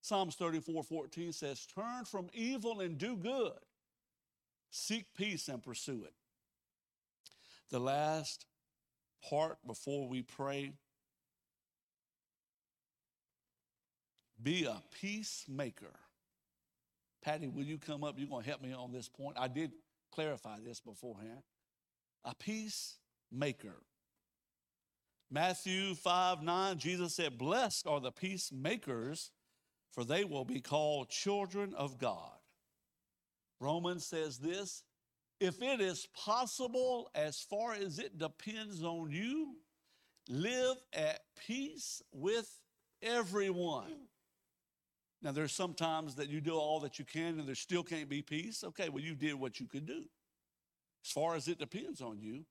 Psalms 0.00 0.34
34 0.36 0.82
14 0.82 1.32
says, 1.32 1.66
Turn 1.66 2.04
from 2.04 2.28
evil 2.32 2.80
and 2.80 2.98
do 2.98 3.16
good, 3.16 3.52
seek 4.70 5.06
peace 5.16 5.48
and 5.48 5.62
pursue 5.62 6.04
it. 6.04 6.14
The 7.70 7.80
last 7.80 8.46
part 9.28 9.58
before 9.66 10.08
we 10.08 10.22
pray 10.22 10.72
be 14.42 14.64
a 14.64 14.82
peacemaker. 15.00 15.94
Patty, 17.22 17.48
will 17.48 17.64
you 17.64 17.78
come 17.78 18.04
up? 18.04 18.14
You're 18.16 18.28
going 18.28 18.44
to 18.44 18.48
help 18.48 18.62
me 18.62 18.72
on 18.72 18.92
this 18.92 19.08
point. 19.08 19.36
I 19.38 19.48
did 19.48 19.72
clarify 20.12 20.58
this 20.64 20.80
beforehand. 20.80 21.42
A 22.24 22.34
peacemaker. 22.34 23.82
Matthew 25.30 25.94
5 25.94 26.42
9, 26.42 26.78
Jesus 26.78 27.14
said, 27.14 27.36
Blessed 27.36 27.86
are 27.86 28.00
the 28.00 28.12
peacemakers, 28.12 29.30
for 29.92 30.04
they 30.04 30.24
will 30.24 30.44
be 30.44 30.60
called 30.60 31.08
children 31.08 31.74
of 31.74 31.98
God. 31.98 32.32
Romans 33.60 34.04
says 34.04 34.38
this 34.38 34.84
if 35.40 35.62
it 35.62 35.80
is 35.80 36.06
possible, 36.14 37.10
as 37.14 37.40
far 37.40 37.74
as 37.74 37.98
it 37.98 38.18
depends 38.18 38.82
on 38.82 39.10
you, 39.10 39.54
live 40.28 40.76
at 40.92 41.20
peace 41.46 42.02
with 42.12 42.50
everyone. 43.02 44.08
Now, 45.22 45.32
there's 45.32 45.52
sometimes 45.52 46.16
that 46.16 46.28
you 46.28 46.40
do 46.40 46.54
all 46.54 46.80
that 46.80 46.98
you 46.98 47.04
can 47.04 47.38
and 47.38 47.46
there 47.46 47.54
still 47.54 47.82
can't 47.82 48.08
be 48.08 48.22
peace. 48.22 48.62
Okay, 48.62 48.88
well, 48.88 49.02
you 49.02 49.14
did 49.14 49.34
what 49.34 49.58
you 49.58 49.66
could 49.66 49.86
do. 49.86 50.04
As 51.04 51.10
far 51.12 51.34
as 51.34 51.48
it 51.48 51.58
depends 51.58 52.00
on 52.00 52.20
you, 52.20 52.44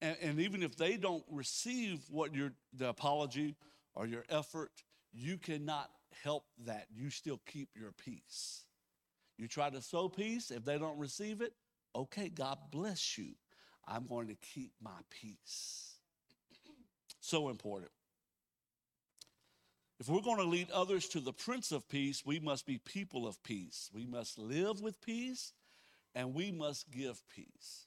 and, 0.00 0.16
and 0.20 0.40
even 0.40 0.62
if 0.62 0.76
they 0.76 0.96
don't 0.96 1.24
receive 1.30 2.00
what 2.10 2.34
your 2.34 2.52
the 2.74 2.88
apology 2.88 3.54
or 3.94 4.06
your 4.06 4.24
effort, 4.28 4.70
you 5.12 5.38
cannot 5.38 5.90
help 6.22 6.44
that. 6.66 6.86
You 6.94 7.10
still 7.10 7.40
keep 7.46 7.70
your 7.74 7.92
peace. 7.92 8.62
You 9.36 9.48
try 9.48 9.70
to 9.70 9.82
sow 9.82 10.08
peace. 10.08 10.50
If 10.50 10.64
they 10.64 10.78
don't 10.78 10.98
receive 10.98 11.40
it, 11.40 11.52
okay, 11.94 12.28
God 12.28 12.58
bless 12.70 13.18
you. 13.18 13.32
I'm 13.86 14.06
going 14.06 14.28
to 14.28 14.36
keep 14.36 14.72
my 14.82 15.00
peace. 15.10 15.98
So 17.20 17.48
important. 17.48 17.90
If 20.00 20.08
we're 20.08 20.20
going 20.20 20.38
to 20.38 20.44
lead 20.44 20.70
others 20.70 21.08
to 21.08 21.20
the 21.20 21.32
Prince 21.32 21.72
of 21.72 21.88
Peace, 21.88 22.24
we 22.26 22.40
must 22.40 22.66
be 22.66 22.78
people 22.78 23.26
of 23.26 23.42
peace. 23.42 23.90
We 23.94 24.06
must 24.06 24.38
live 24.38 24.80
with 24.80 25.00
peace 25.00 25.52
and 26.14 26.34
we 26.34 26.50
must 26.50 26.90
give 26.90 27.22
peace. 27.34 27.86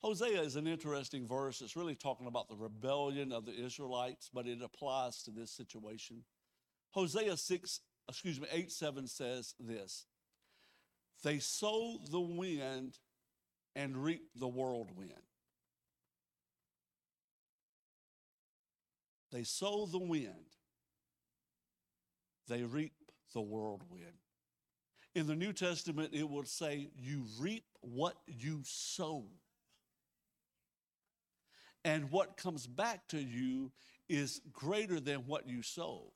Hosea 0.00 0.42
is 0.42 0.56
an 0.56 0.66
interesting 0.66 1.26
verse. 1.26 1.60
It's 1.60 1.76
really 1.76 1.96
talking 1.96 2.26
about 2.26 2.48
the 2.48 2.56
rebellion 2.56 3.32
of 3.32 3.44
the 3.44 3.52
Israelites, 3.52 4.30
but 4.32 4.46
it 4.46 4.58
applies 4.62 5.22
to 5.24 5.30
this 5.30 5.50
situation. 5.50 6.22
Hosea 6.90 7.36
6, 7.36 7.80
excuse 8.08 8.40
me, 8.40 8.46
8 8.50 8.72
7 8.72 9.06
says 9.06 9.54
this 9.60 10.06
They 11.22 11.38
sow 11.38 11.98
the 12.10 12.20
wind 12.20 12.98
and 13.74 13.96
reap 13.96 14.22
the 14.34 14.48
whirlwind. 14.48 15.12
They 19.30 19.44
sow 19.44 19.86
the 19.86 19.98
wind, 19.98 20.56
they 22.48 22.62
reap 22.62 22.94
the 23.34 23.42
whirlwind. 23.42 24.22
In 25.14 25.26
the 25.26 25.34
New 25.34 25.52
Testament, 25.52 26.10
it 26.12 26.28
would 26.28 26.48
say, 26.48 26.90
You 26.96 27.24
reap 27.38 27.64
what 27.80 28.16
you 28.26 28.60
sow 28.64 29.24
and 31.84 32.10
what 32.10 32.36
comes 32.36 32.66
back 32.66 33.08
to 33.08 33.18
you 33.18 33.72
is 34.08 34.40
greater 34.52 35.00
than 35.00 35.20
what 35.20 35.48
you 35.48 35.62
sowed. 35.62 36.10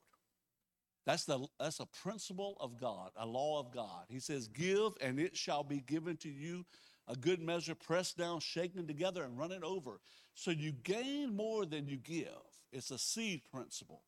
That's, 1.05 1.25
the, 1.25 1.45
that's 1.59 1.79
a 1.79 1.85
principle 1.85 2.55
of 2.59 2.79
God, 2.79 3.11
a 3.17 3.25
law 3.25 3.59
of 3.59 3.73
God. 3.73 4.05
He 4.07 4.19
says, 4.19 4.47
Give, 4.47 4.93
and 5.01 5.19
it 5.19 5.35
shall 5.35 5.63
be 5.63 5.81
given 5.81 6.15
to 6.17 6.29
you 6.29 6.65
a 7.07 7.15
good 7.15 7.41
measure, 7.41 7.75
pressed 7.75 8.17
down, 8.17 8.39
shaken 8.39 8.87
together, 8.87 9.23
and 9.23 9.37
running 9.37 9.63
over. 9.63 9.99
So 10.33 10.51
you 10.51 10.71
gain 10.71 11.35
more 11.35 11.65
than 11.65 11.87
you 11.87 11.97
give. 11.97 12.27
It's 12.71 12.91
a 12.91 12.97
seed 12.97 13.41
principle 13.51 14.03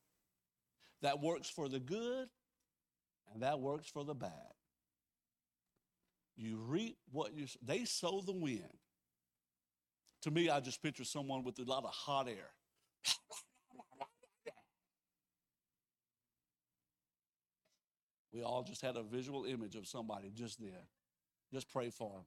that 1.02 1.22
works 1.22 1.50
for 1.50 1.68
the 1.68 1.80
good 1.80 2.30
and 3.34 3.44
that 3.44 3.60
works 3.60 3.88
for 3.88 4.04
the 4.06 4.16
bad. 4.16 4.54
You 6.38 6.58
reap 6.58 6.98
what 7.12 7.36
you, 7.36 7.48
they 7.62 7.86
sow 7.86 8.22
the 8.26 8.34
wind. 8.34 8.80
To 10.24 10.32
me, 10.32 10.50
I 10.50 10.60
just 10.60 10.82
picture 10.82 11.04
someone 11.04 11.44
with 11.44 11.60
a 11.60 11.64
lot 11.64 11.84
of 11.84 11.92
hot 11.92 12.28
air. 12.28 12.52
We 18.36 18.44
all 18.44 18.64
just 18.64 18.82
had 18.82 18.98
a 18.98 19.04
visual 19.04 19.46
image 19.46 19.76
of 19.76 19.88
somebody 19.88 20.30
just 20.36 20.60
there. 20.60 20.84
Just 21.54 21.72
pray 21.72 21.90
for 21.90 22.12
them. 22.12 22.26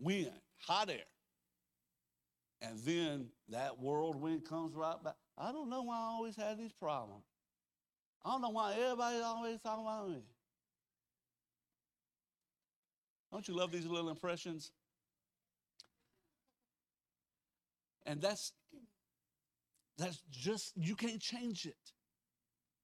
Wind, 0.00 0.32
hot 0.66 0.88
air. 0.88 1.04
And 2.62 2.78
then 2.86 3.26
that 3.50 3.78
whirlwind 3.78 4.46
comes 4.46 4.74
right 4.74 4.96
back. 5.04 5.16
I 5.36 5.52
don't 5.52 5.68
know 5.68 5.82
why 5.82 5.96
I 5.96 6.04
always 6.14 6.36
had 6.36 6.58
these 6.58 6.72
problems. 6.72 7.24
I 8.24 8.30
don't 8.30 8.40
know 8.40 8.48
why 8.48 8.72
everybody's 8.72 9.20
always 9.20 9.60
talking 9.60 9.84
about 9.84 10.08
me. 10.08 10.22
Don't 13.30 13.46
you 13.46 13.54
love 13.54 13.72
these 13.72 13.86
little 13.86 14.08
impressions? 14.08 14.72
And 18.06 18.22
that's 18.22 18.52
that's 19.98 20.22
just 20.30 20.72
you 20.76 20.94
can't 20.94 21.20
change 21.20 21.66
it. 21.66 21.92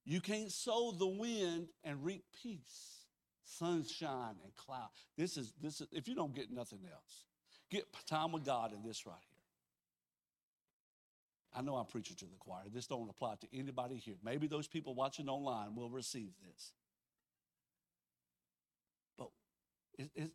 You 0.05 0.21
can't 0.21 0.51
sow 0.51 0.91
the 0.91 1.07
wind 1.07 1.67
and 1.83 2.03
reap 2.03 2.23
peace, 2.41 3.05
sunshine 3.43 4.35
and 4.43 4.55
cloud. 4.55 4.89
This 5.17 5.37
is 5.37 5.53
this 5.61 5.81
is 5.81 5.87
if 5.91 6.07
you 6.07 6.15
don't 6.15 6.33
get 6.33 6.51
nothing 6.51 6.79
else, 6.91 7.25
get 7.69 7.85
time 8.07 8.31
with 8.31 8.45
God 8.45 8.73
in 8.73 8.81
this 8.83 9.05
right 9.05 9.15
here. 9.29 9.39
I 11.53 11.61
know 11.61 11.75
I'm 11.75 11.85
preaching 11.85 12.15
to 12.17 12.25
the 12.25 12.37
choir. 12.39 12.63
This 12.71 12.87
don't 12.87 13.09
apply 13.09 13.35
to 13.41 13.47
anybody 13.53 13.97
here. 13.97 14.15
Maybe 14.23 14.47
those 14.47 14.67
people 14.67 14.93
watching 14.93 15.27
online 15.27 15.75
will 15.75 15.89
receive 15.89 16.31
this. 16.45 16.73
But 19.17 19.29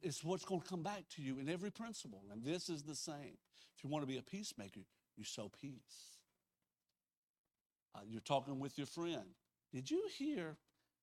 it's 0.02 0.24
what's 0.24 0.44
going 0.44 0.60
to 0.60 0.66
come 0.68 0.82
back 0.82 1.04
to 1.16 1.22
you 1.22 1.38
in 1.38 1.48
every 1.48 1.70
principle. 1.70 2.22
And 2.32 2.44
this 2.44 2.68
is 2.68 2.82
the 2.82 2.96
same. 2.96 3.38
If 3.76 3.84
you 3.84 3.90
want 3.90 4.02
to 4.02 4.08
be 4.08 4.18
a 4.18 4.22
peacemaker, 4.22 4.80
you 5.16 5.24
sow 5.24 5.50
peace. 5.60 6.13
Uh, 7.94 8.00
you're 8.06 8.20
talking 8.20 8.58
with 8.58 8.76
your 8.76 8.86
friend. 8.86 9.34
Did 9.72 9.90
you 9.90 10.04
hear 10.16 10.56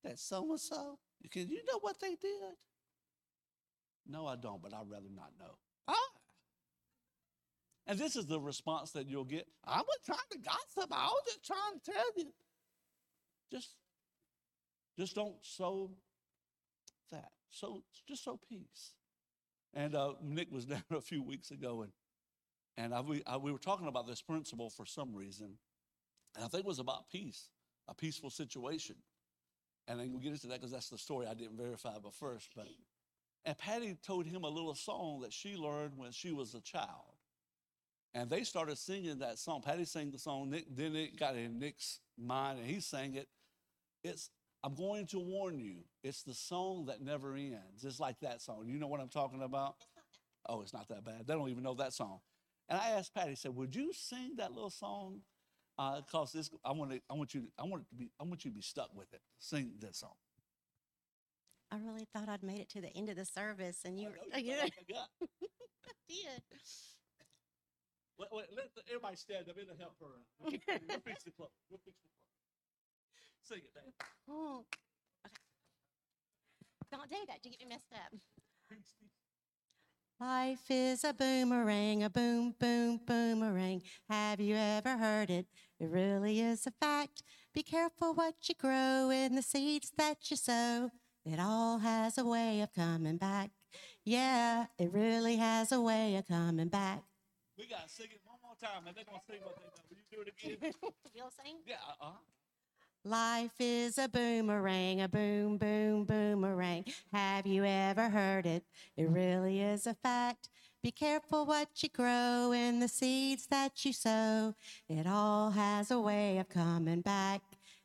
that 0.04 0.20
so 0.20 0.50
and 0.50 0.60
so? 0.60 1.00
Can 1.30 1.50
you 1.50 1.64
know 1.72 1.80
what 1.80 2.00
they 2.00 2.16
did? 2.16 2.56
No, 4.08 4.26
I 4.26 4.36
don't, 4.36 4.62
but 4.62 4.74
I'd 4.74 4.90
rather 4.90 5.10
not 5.14 5.32
know. 5.40 5.58
Ah. 5.88 5.94
And 7.88 8.00
this 8.00 8.16
is 8.16 8.26
the 8.26 8.40
response 8.40 8.92
that 8.92 9.08
you'll 9.08 9.26
get. 9.26 9.48
I 9.66 9.78
wasn't 9.78 10.06
trying 10.06 10.20
to 10.32 10.38
gossip. 10.40 10.92
I 10.92 11.06
was 11.06 11.24
just 11.26 11.46
trying 11.46 11.80
to 11.80 11.92
tell 11.92 12.06
you. 12.18 12.34
Just, 13.52 13.76
just 14.98 15.16
don't 15.16 15.36
sow 15.42 15.92
that. 17.12 17.32
So 17.50 17.84
just 18.08 18.24
sow 18.24 18.40
peace. 18.50 18.94
And 19.74 19.96
uh, 19.96 20.14
Nick 20.22 20.52
was 20.52 20.66
down 20.68 20.84
a 20.92 21.02
few 21.02 21.22
weeks 21.22 21.52
ago, 21.52 21.84
and 21.84 21.92
and 22.78 22.94
I, 22.94 23.02
we, 23.02 23.22
I, 23.28 23.38
we 23.38 23.52
were 23.52 23.60
talking 23.60 23.88
about 23.88 24.08
this 24.08 24.22
principle 24.22 24.70
for 24.70 24.86
some 24.86 25.14
reason, 25.14 25.58
and 26.36 26.46
I 26.46 26.48
think 26.48 26.64
it 26.64 26.68
was 26.68 26.80
about 26.80 27.10
peace, 27.10 27.50
a 27.88 27.94
peaceful 27.94 28.30
situation. 28.30 28.96
And 29.88 30.00
then 30.00 30.12
we'll 30.12 30.22
get 30.22 30.32
into 30.32 30.48
that 30.48 30.60
because 30.60 30.72
that's 30.72 30.90
the 30.90 30.98
story 30.98 31.28
I 31.28 31.34
didn't 31.34 31.58
verify 31.58 31.96
but 32.02 32.14
first. 32.14 32.50
But 32.56 32.68
and 33.46 33.58
Patty 33.58 33.98
told 34.06 34.26
him 34.26 34.44
a 34.44 34.50
little 34.50 34.76
song 34.76 35.22
that 35.22 35.34
she 35.34 35.56
learned 35.56 35.94
when 35.98 36.12
she 36.12 36.32
was 36.32 36.54
a 36.54 36.62
child. 36.62 37.18
And 38.14 38.30
they 38.30 38.44
started 38.44 38.78
singing 38.78 39.20
that 39.20 39.40
song. 39.40 39.62
Patty 39.62 39.86
sang 39.86 40.12
the 40.12 40.20
song, 40.20 40.50
Nick, 40.50 40.66
then 40.70 40.96
it 40.96 41.18
got 41.18 41.36
in 41.36 41.60
Nick's 41.60 42.00
mind, 42.18 42.60
and 42.60 42.68
he 42.68 42.80
sang 42.82 43.16
it. 43.16 43.28
It's 44.04 44.30
I'm 44.64 44.76
going 44.76 45.08
to 45.08 45.20
warn 45.20 45.58
you. 45.58 45.78
It's 46.04 46.22
the 46.22 46.36
song 46.36 46.86
that 46.86 47.02
never 47.02 47.36
ends. 47.36 47.84
It's 47.84 48.00
like 48.00 48.20
that 48.20 48.42
song. 48.42 48.66
You 48.68 48.78
know 48.78 48.88
what 48.88 49.00
I'm 49.00 49.10
talking 49.10 49.42
about? 49.42 49.76
Oh, 50.48 50.62
it's 50.62 50.74
not 50.74 50.88
that 50.90 51.04
bad. 51.04 51.26
They 51.26 51.34
don't 51.34 51.50
even 51.50 51.64
know 51.64 51.74
that 51.76 51.94
song. 51.94 52.20
And 52.70 52.80
I 52.80 52.90
asked 52.92 53.14
Patty, 53.14 53.32
I 53.32 53.36
said, 53.36 53.56
"Would 53.56 53.76
you 53.76 53.92
sing 53.94 54.36
that 54.38 54.54
little 54.54 54.70
song? 54.70 55.22
Uh, 55.82 56.00
this, 56.32 56.52
I 56.64 56.72
want 56.74 56.92
to, 56.92 57.02
I 57.10 57.14
want 57.16 57.34
you, 57.34 57.42
to, 57.42 57.48
I 57.58 57.64
want 57.64 57.82
it 57.82 57.90
to 57.90 57.96
be, 57.96 58.12
I 58.20 58.24
want 58.24 58.46
you 58.46 58.52
to 58.52 58.56
be 58.56 58.62
stuck 58.62 58.90
with 58.94 59.12
it. 59.14 59.22
Sing 59.40 59.72
this 59.80 59.98
song." 59.98 60.14
I 61.72 61.78
really 61.78 62.06
thought 62.14 62.30
I'd 62.30 62.44
made 62.44 62.60
it 62.60 62.70
to 62.70 62.82
the 62.82 62.96
end 62.96 63.10
of 63.10 63.16
the 63.16 63.26
service, 63.26 63.80
and 63.84 64.00
you, 64.00 64.10
I 64.34 64.42
know, 64.42 64.46
you 64.46 64.54
yeah, 64.54 64.62
like 64.62 64.74
a 64.78 64.94
guy. 64.94 65.00
I 65.22 65.92
did. 66.08 66.44
Wait, 68.20 68.30
wait, 68.32 68.46
let 68.56 68.76
the, 68.76 68.82
everybody 68.90 69.16
stand 69.16 69.50
up. 69.50 69.56
It'll 69.58 69.76
help 69.76 69.96
her. 70.02 70.22
We'll 70.88 71.00
fix 71.00 71.24
the 71.24 71.32
close. 71.32 71.50
We'll 71.72 71.82
fix 71.84 71.98
the 71.98 72.10
close. 72.14 72.30
Sing 73.42 73.66
it, 73.66 73.74
Dad. 73.74 74.06
Oh, 74.30 74.66
okay. 75.26 75.42
Don't 76.92 77.10
do 77.10 77.18
that. 77.28 77.40
You 77.44 77.50
get 77.50 77.60
me 77.62 77.66
messed 77.70 77.92
up. 77.94 78.20
Life 80.22 80.70
is 80.70 81.04
a 81.04 81.14
boomerang, 81.14 82.04
a 82.04 82.10
boom, 82.12 82.54
boom, 82.60 83.00
boomerang. 83.08 83.82
Have 84.08 84.40
you 84.40 84.56
ever 84.56 84.96
heard 84.96 85.32
it? 85.32 85.48
It 85.82 85.90
really 85.90 86.40
is 86.40 86.68
a 86.68 86.72
fact. 86.72 87.24
Be 87.56 87.64
careful 87.64 88.14
what 88.14 88.36
you 88.48 88.54
grow 88.54 89.10
in 89.10 89.34
the 89.34 89.42
seeds 89.42 89.92
that 89.98 90.30
you 90.30 90.38
sow. 90.38 90.92
It 91.26 91.40
all 91.40 91.80
has 91.80 92.20
a 92.20 92.24
way 92.24 92.62
of 92.62 92.72
coming 92.72 93.18
back. 93.18 93.50
Yeah, 94.06 94.68
it 94.78 94.94
really 94.94 95.38
has 95.38 95.72
a 95.72 95.82
way 95.82 96.18
of 96.18 96.28
coming 96.28 96.68
back. 96.68 97.02
We 97.58 97.66
got 97.66 97.88
to 97.88 97.90
sing 97.90 98.10
it 98.12 98.22
one 98.24 98.38
more 98.44 98.54
time, 98.62 98.86
and 98.86 98.96
they're 98.96 99.06
going 99.06 99.22
to 99.22 99.26
sing 99.26 99.40
what 99.44 99.56
they 99.58 99.64
know. 99.64 99.72
Will 99.90 99.98
you 99.98 100.04
do 100.12 100.22
it 100.22 100.60
again? 100.62 100.74
You'll 101.16 101.32
sing? 101.44 101.56
yeah, 101.66 101.78
uh-huh. 102.00 102.12
Life 103.04 103.60
is 103.60 103.98
a 103.98 104.08
boomerang, 104.08 105.02
a 105.02 105.10
boom, 105.10 105.58
boom, 105.58 106.06
boomerang. 106.06 106.86
Have 107.12 107.48
you 107.48 107.66
ever 107.66 108.10
heard 108.10 108.46
it? 108.46 108.64
It 108.96 109.10
really 109.10 109.62
is 109.62 109.88
a 109.88 109.96
fact. 109.96 110.50
Be 110.84 110.90
careful 110.90 111.46
what 111.46 111.84
you 111.84 111.90
grow 111.90 112.54
and 112.54 112.82
the 112.82 112.88
seeds 112.88 113.46
that 113.48 113.86
you 113.86 113.94
sow. 113.94 114.56
It 114.90 115.06
all 115.06 115.52
has 115.52 115.92
a 115.92 116.00
way 116.00 116.40
of 116.40 116.50
coming 116.50 117.02
back. 117.02 117.42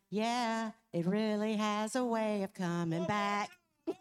Yeah, 0.09 0.71
it 0.95 1.05
really 1.05 1.57
has 1.57 1.95
a 1.95 2.05
way 2.05 2.43
of 2.43 2.55
coming 2.55 3.03
oh, 3.03 3.07
back. 3.07 3.51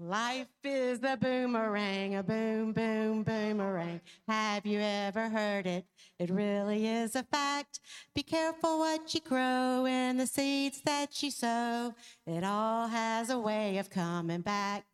Life 0.00 0.46
is 0.62 1.00
a 1.02 1.16
boomerang, 1.16 2.14
a 2.14 2.22
boom, 2.22 2.72
boom, 2.72 3.24
boomerang. 3.24 4.00
Have 4.28 4.64
you 4.64 4.78
ever 4.80 5.28
heard 5.28 5.66
it? 5.66 5.86
It 6.20 6.30
really 6.30 6.86
is 6.86 7.16
a 7.16 7.24
fact. 7.24 7.80
Be 8.14 8.22
careful 8.22 8.78
what 8.78 9.12
you 9.12 9.20
grow 9.20 9.86
and 9.86 10.20
the 10.20 10.26
seeds 10.26 10.82
that 10.84 11.20
you 11.20 11.32
sow. 11.32 11.94
It 12.26 12.44
all 12.44 12.86
has 12.86 13.30
a 13.30 13.38
way 13.40 13.78
of 13.78 13.90
coming 13.90 14.42
back. 14.42 14.84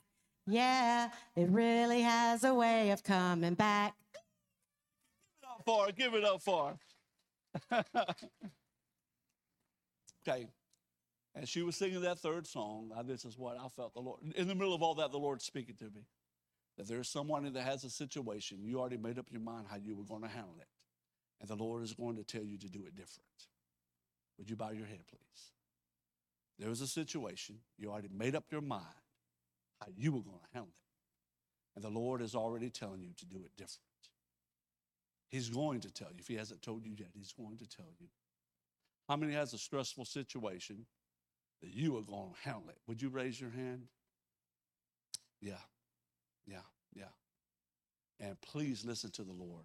Yeah, 0.47 1.11
it 1.37 1.51
really 1.51 2.01
has 2.01 2.43
a 2.45 2.55
way 2.55 2.91
of 2.91 3.03
coming 3.03 3.55
back. 3.55 3.95
Give 4.15 4.23
it 5.43 5.49
up 5.51 5.63
for. 5.67 5.93
Give 5.93 6.15
it 6.15 6.25
up 6.25 6.43
for 6.43 6.79
okay. 10.27 10.49
And 11.35 11.49
she 11.49 11.63
was 11.63 11.77
singing 11.77 12.03
that 12.03 12.21
third 12.21 12.47
song. 12.47 12.93
This 13.07 13.25
is 13.25 13.37
what 13.37 13.57
I 13.59 13.69
felt 13.69 13.95
the 13.95 14.01
Lord. 14.01 14.21
In 14.37 14.47
the 14.47 14.55
middle 14.55 14.75
of 14.75 14.83
all 14.83 14.95
that, 14.95 15.11
the 15.11 15.19
Lord 15.19 15.43
speaking 15.43 15.75
to 15.77 15.85
me. 15.85 16.07
That 16.77 16.89
there's 16.89 17.09
someone 17.09 17.53
that 17.53 17.63
has 17.63 17.85
a 17.85 17.91
situation. 17.91 18.59
You 18.63 18.81
already 18.81 18.97
made 18.97 19.19
up 19.19 19.27
your 19.31 19.41
mind 19.41 19.67
how 19.69 19.77
you 19.77 19.97
were 19.97 20.05
going 20.05 20.23
to 20.23 20.29
handle 20.29 20.57
it. 20.61 20.69
And 21.41 21.49
the 21.49 21.57
Lord 21.57 21.83
is 21.83 21.93
going 21.93 22.17
to 22.17 22.25
tell 22.25 22.45
you 22.45 22.59
to 22.59 22.69
do 22.69 22.81
it 22.87 22.97
different. 22.97 23.29
Would 24.39 24.51
you 24.51 24.57
bow 24.57 24.71
your 24.71 24.87
head, 24.87 25.03
please? 25.09 25.53
There 26.59 26.69
was 26.69 26.81
a 26.81 26.87
situation. 26.87 27.57
You 27.79 27.91
already 27.91 28.11
made 28.17 28.35
up 28.37 28.45
your 28.51 28.61
mind 28.61 28.85
how 29.81 29.89
you 29.97 30.13
were 30.13 30.23
going 30.23 30.39
to 30.39 30.49
handle 30.53 30.73
it. 30.73 31.75
And 31.77 31.85
the 31.85 31.91
Lord 31.97 32.23
is 32.23 32.35
already 32.37 32.71
telling 32.71 33.03
you 33.03 33.13
to 33.19 33.27
do 33.27 33.39
it 33.45 33.51
different. 33.57 33.81
He's 35.29 35.49
going 35.49 35.81
to 35.81 35.93
tell 35.93 36.09
you. 36.13 36.19
If 36.21 36.29
he 36.29 36.37
hasn't 36.37 36.63
told 36.63 36.85
you 36.85 36.93
yet, 36.97 37.09
he's 37.13 37.33
going 37.33 37.59
to 37.59 37.69
tell 37.69 37.93
you. 38.01 38.07
How 39.09 39.17
many 39.17 39.33
has 39.33 39.53
a 39.53 39.59
stressful 39.59 40.05
situation 40.05 40.87
that 41.65 41.75
you 41.75 41.97
are 41.97 42.03
going 42.03 42.31
to 42.31 42.49
handle 42.49 42.69
it? 42.69 42.77
Would 42.87 43.01
you 43.01 43.09
raise 43.09 43.41
your 43.41 43.51
hand? 43.51 43.89
Yeah, 45.41 45.55
yeah, 46.47 46.59
yeah. 46.95 47.05
And 48.21 48.39
please 48.43 48.85
listen 48.85 49.11
to 49.13 49.23
the 49.23 49.33
Lord. 49.33 49.65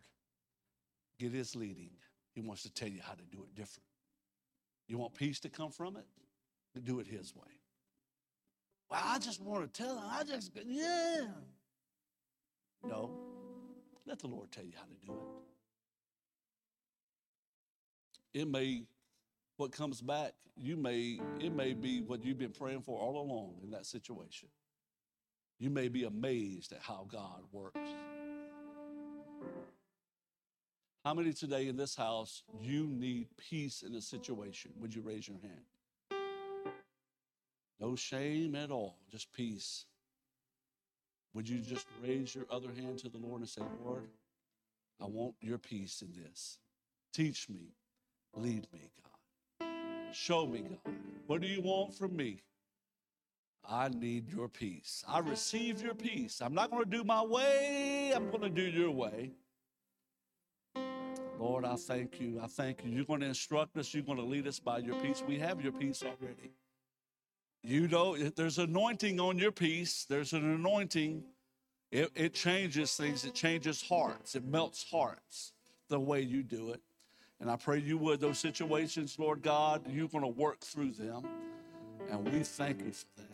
Get 1.20 1.34
his 1.34 1.56
leading. 1.56 1.92
He 2.34 2.42
wants 2.42 2.64
to 2.64 2.74
tell 2.74 2.88
you 2.88 3.02
how 3.04 3.14
to 3.14 3.24
do 3.32 3.44
it 3.44 3.54
different. 3.56 3.86
You 4.88 4.98
want 4.98 5.14
peace 5.14 5.40
to 5.42 5.50
come 5.50 5.72
from 5.72 5.98
it? 5.98 6.06
Do 6.84 7.00
it 7.00 7.08
his 7.08 7.36
way. 7.36 7.60
Well, 8.90 9.02
I 9.04 9.20
just 9.20 9.42
want 9.42 9.72
to 9.72 9.84
tell 9.84 9.98
him. 9.98 10.06
I 10.10 10.24
just, 10.24 10.52
yeah. 10.66 11.28
No, 12.84 13.12
let 14.06 14.20
the 14.20 14.28
Lord 14.28 14.52
tell 14.52 14.64
you 14.64 14.74
how 14.76 14.86
to 14.86 15.06
do 15.06 15.14
it. 18.34 18.42
It 18.42 18.48
may, 18.48 18.84
what 19.60 19.74
comes 19.74 20.00
back, 20.00 20.32
you 20.56 20.78
may, 20.78 21.20
it 21.42 21.54
may 21.54 21.74
be 21.74 22.02
what 22.02 22.24
you've 22.24 22.38
been 22.38 22.52
praying 22.52 22.82
for 22.82 22.98
all 22.98 23.22
along 23.22 23.56
in 23.62 23.72
that 23.72 23.86
situation. 23.86 24.48
You 25.60 25.70
may 25.70 25.90
be 25.90 26.06
amazed 26.06 26.72
at 26.72 26.80
how 26.82 27.06
God 27.12 27.44
works. 27.52 27.78
How 31.04 31.14
many 31.14 31.34
today 31.34 31.68
in 31.68 31.76
this 31.76 31.94
house, 31.94 32.44
you 32.62 32.88
need 32.88 33.28
peace 33.50 33.84
in 33.86 33.96
a 33.96 34.02
situation? 34.02 34.72
Would 34.80 34.96
you 34.96 35.02
raise 35.02 35.28
your 35.28 35.38
hand? 35.42 36.22
No 37.82 37.98
shame 37.98 38.56
at 38.56 38.72
all, 38.72 38.96
just 39.12 39.34
peace. 39.34 39.86
Would 41.34 41.50
you 41.50 41.60
just 41.60 41.86
raise 42.02 42.34
your 42.34 42.46
other 42.50 42.70
hand 42.78 43.00
to 43.00 43.10
the 43.10 43.18
Lord 43.18 43.42
and 43.42 43.50
say, 43.50 43.62
Lord, 43.84 44.08
I 45.02 45.06
want 45.06 45.36
your 45.42 45.58
peace 45.58 46.02
in 46.02 46.14
this. 46.14 46.60
Teach 47.14 47.50
me, 47.50 47.74
lead 48.34 48.68
me, 48.72 48.90
God. 49.04 49.09
Show 50.12 50.48
me, 50.48 50.64
God. 50.70 50.94
What 51.28 51.42
do 51.42 51.48
you 51.48 51.62
want 51.62 51.94
from 51.94 52.16
me? 52.16 52.42
I 53.68 53.90
need 53.90 54.32
your 54.32 54.48
peace. 54.48 55.04
I 55.08 55.20
receive 55.20 55.82
your 55.82 55.94
peace. 55.94 56.42
I'm 56.42 56.54
not 56.54 56.72
going 56.72 56.84
to 56.84 56.90
do 56.90 57.04
my 57.04 57.24
way, 57.24 58.12
I'm 58.16 58.30
going 58.32 58.42
to 58.42 58.50
do 58.50 58.64
your 58.64 58.92
way. 58.92 59.32
Lord, 61.40 61.64
I 61.64 61.76
thank 61.76 62.20
you. 62.20 62.42
I 62.44 62.48
thank 62.48 62.84
you. 62.84 62.92
You're 62.92 63.06
going 63.06 63.22
to 63.22 63.28
instruct 63.28 63.78
us, 63.78 63.94
you're 63.94 64.04
going 64.04 64.18
to 64.18 64.24
lead 64.24 64.48
us 64.48 64.60
by 64.60 64.80
your 64.80 64.96
peace. 64.96 65.24
We 65.26 65.40
have 65.40 65.62
your 65.62 65.72
peace 65.72 66.04
already. 66.04 66.52
You 67.64 67.88
know, 67.88 68.18
there's 68.18 68.58
anointing 68.58 69.20
on 69.20 69.38
your 69.38 69.52
peace, 69.52 70.06
there's 70.10 70.34
an 70.34 70.44
anointing. 70.44 71.24
It, 71.92 72.12
it 72.16 72.34
changes 72.34 72.96
things, 72.96 73.26
it 73.26 73.34
changes 73.34 73.82
hearts, 73.82 74.36
it 74.36 74.46
melts 74.46 74.86
hearts 74.90 75.54
the 75.90 76.00
way 76.00 76.22
you 76.22 76.44
do 76.44 76.72
it. 76.72 76.82
And 77.42 77.50
I 77.50 77.56
pray 77.56 77.80
you 77.80 77.98
would, 77.98 78.20
those 78.20 78.38
situations, 78.38 79.18
Lord 79.18 79.42
God, 79.42 79.84
you're 79.90 80.10
going 80.10 80.24
to 80.24 80.28
work 80.28 80.60
through 80.60 80.92
them. 80.92 81.24
And 82.10 82.26
we 82.32 82.40
thank 82.40 82.82
you 82.82 82.92
for 82.92 83.06
that. 83.18 83.26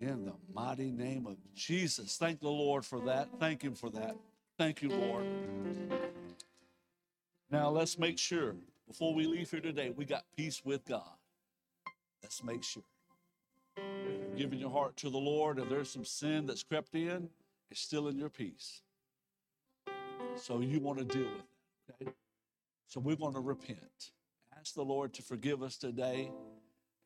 In 0.00 0.24
the 0.24 0.32
mighty 0.52 0.90
name 0.90 1.26
of 1.26 1.36
Jesus. 1.54 2.16
Thank 2.16 2.40
the 2.40 2.48
Lord 2.48 2.84
for 2.84 3.00
that. 3.00 3.28
Thank 3.38 3.62
Him 3.62 3.74
for 3.74 3.90
that. 3.90 4.16
Thank 4.58 4.82
you, 4.82 4.88
Lord. 4.88 5.24
Now 7.50 7.70
let's 7.70 7.98
make 7.98 8.18
sure 8.18 8.56
before 8.88 9.14
we 9.14 9.26
leave 9.26 9.50
here 9.50 9.60
today, 9.60 9.90
we 9.90 10.04
got 10.04 10.24
peace 10.36 10.62
with 10.64 10.84
God. 10.84 11.02
Let's 12.22 12.42
make 12.42 12.64
sure. 12.64 12.82
Giving 14.36 14.58
your 14.58 14.70
heart 14.70 14.96
to 14.98 15.10
the 15.10 15.18
Lord, 15.18 15.58
if 15.58 15.68
there's 15.68 15.90
some 15.90 16.04
sin 16.04 16.46
that's 16.46 16.64
crept 16.64 16.94
in, 16.94 17.28
it's 17.70 17.80
still 17.80 18.08
in 18.08 18.18
your 18.18 18.28
peace. 18.28 18.82
So 20.36 20.60
you 20.60 20.80
want 20.80 20.98
to 20.98 21.04
deal 21.04 21.22
with 21.24 21.53
okay? 21.53 21.53
So 22.86 23.00
we're 23.00 23.16
going 23.16 23.34
to 23.34 23.40
repent. 23.40 24.10
Ask 24.58 24.74
the 24.74 24.84
Lord 24.84 25.14
to 25.14 25.22
forgive 25.22 25.62
us 25.62 25.76
today 25.76 26.30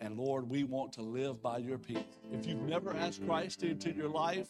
And 0.01 0.17
Lord, 0.17 0.49
we 0.49 0.65
want 0.65 0.93
to 0.95 1.03
live 1.03 1.43
by 1.43 1.59
your 1.59 1.79
peace. 1.79 1.99
If 2.33 2.47
you've 2.47 2.63
never 2.63 2.95
asked 2.95 3.25
Christ 3.27 3.63
into 3.65 3.93
your 3.93 4.09
life, 4.09 4.49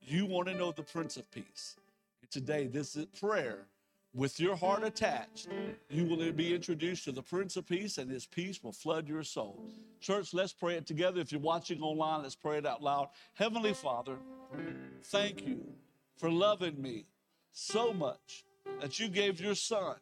you 0.00 0.26
want 0.26 0.48
to 0.48 0.54
know 0.54 0.72
the 0.72 0.82
Prince 0.82 1.16
of 1.16 1.30
Peace. 1.30 1.76
Today, 2.30 2.66
this 2.66 2.96
is 2.96 3.06
prayer 3.18 3.66
with 4.14 4.40
your 4.40 4.56
heart 4.56 4.82
attached, 4.84 5.48
you 5.88 6.04
will 6.04 6.32
be 6.32 6.54
introduced 6.54 7.04
to 7.04 7.12
the 7.12 7.22
Prince 7.22 7.56
of 7.56 7.66
Peace, 7.66 7.98
and 7.98 8.10
his 8.10 8.26
peace 8.26 8.62
will 8.62 8.72
flood 8.72 9.08
your 9.08 9.22
soul. 9.22 9.62
Church, 10.00 10.34
let's 10.34 10.52
pray 10.52 10.76
it 10.76 10.86
together. 10.86 11.20
If 11.20 11.32
you're 11.32 11.40
watching 11.40 11.80
online, 11.80 12.22
let's 12.22 12.34
pray 12.34 12.58
it 12.58 12.66
out 12.66 12.82
loud. 12.82 13.08
Heavenly 13.34 13.72
Father, 13.72 14.16
thank 15.04 15.46
you 15.46 15.60
for 16.16 16.30
loving 16.30 16.80
me 16.82 17.06
so 17.52 17.92
much 17.92 18.44
that 18.80 18.98
you 18.98 19.08
gave 19.08 19.40
your 19.40 19.54
son, 19.54 19.96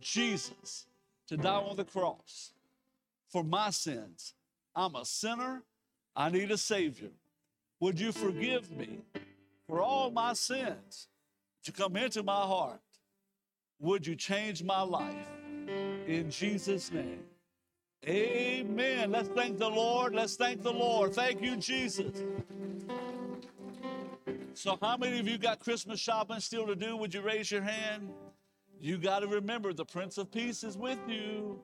Jesus, 0.00 0.86
to 1.28 1.36
die 1.36 1.54
on 1.54 1.76
the 1.76 1.84
cross 1.84 2.52
for 3.28 3.42
my 3.42 3.70
sins. 3.70 4.34
I'm 4.74 4.94
a 4.94 5.04
sinner. 5.04 5.62
I 6.14 6.30
need 6.30 6.50
a 6.50 6.58
Savior. 6.58 7.10
Would 7.80 8.00
you 8.00 8.12
forgive 8.12 8.70
me 8.70 9.00
for 9.66 9.80
all 9.80 10.10
my 10.10 10.32
sins? 10.32 11.08
To 11.64 11.72
come 11.72 11.96
into 11.96 12.22
my 12.22 12.42
heart 12.42 12.80
would 13.78 14.06
you 14.06 14.14
change 14.14 14.62
my 14.62 14.80
life? 14.80 15.14
In 16.06 16.30
Jesus' 16.30 16.90
name. 16.90 17.24
Amen. 18.06 19.10
Let's 19.10 19.28
thank 19.28 19.58
the 19.58 19.68
Lord. 19.68 20.14
Let's 20.14 20.36
thank 20.36 20.62
the 20.62 20.72
Lord. 20.72 21.14
Thank 21.14 21.42
you, 21.42 21.56
Jesus. 21.56 22.22
So, 24.54 24.78
how 24.80 24.96
many 24.96 25.18
of 25.18 25.28
you 25.28 25.38
got 25.38 25.58
Christmas 25.58 26.00
shopping 26.00 26.40
still 26.40 26.66
to 26.66 26.76
do? 26.76 26.96
Would 26.96 27.12
you 27.12 27.20
raise 27.20 27.50
your 27.50 27.62
hand? 27.62 28.08
You 28.80 28.98
got 28.98 29.20
to 29.20 29.26
remember 29.26 29.72
the 29.72 29.84
Prince 29.84 30.18
of 30.18 30.30
Peace 30.30 30.62
is 30.62 30.76
with 30.76 30.98
you. 31.08 31.60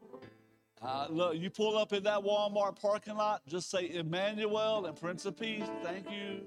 Uh, 0.81 1.07
look, 1.11 1.37
you 1.37 1.51
pull 1.51 1.77
up 1.77 1.93
in 1.93 2.03
that 2.05 2.21
Walmart 2.21 2.81
parking 2.81 3.17
lot, 3.17 3.43
just 3.47 3.71
say 3.71 3.91
Emmanuel 3.91 4.87
and 4.87 4.99
Prince 4.99 5.25
of 5.27 5.39
Peace. 5.39 5.67
Thank 5.83 6.11
you. 6.11 6.41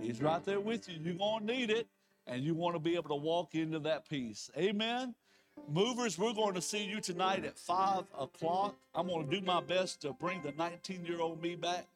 He's 0.00 0.22
right 0.22 0.42
there 0.44 0.60
with 0.60 0.88
you. 0.88 0.96
You're 1.02 1.14
going 1.14 1.46
to 1.46 1.52
need 1.52 1.70
it 1.70 1.86
and 2.26 2.42
you 2.42 2.54
want 2.54 2.74
to 2.74 2.78
be 2.78 2.94
able 2.94 3.10
to 3.10 3.14
walk 3.16 3.54
into 3.54 3.78
that 3.80 4.08
peace. 4.08 4.50
Amen. 4.56 5.14
Movers, 5.68 6.16
we're 6.16 6.32
going 6.32 6.54
to 6.54 6.62
see 6.62 6.84
you 6.84 7.00
tonight 7.00 7.44
at 7.44 7.58
five 7.58 8.04
o'clock. 8.18 8.76
I'm 8.94 9.08
going 9.08 9.28
to 9.28 9.40
do 9.40 9.44
my 9.44 9.60
best 9.60 10.00
to 10.02 10.12
bring 10.12 10.40
the 10.42 10.52
19 10.52 11.04
year 11.04 11.20
old 11.20 11.42
me 11.42 11.54
back. 11.56 11.86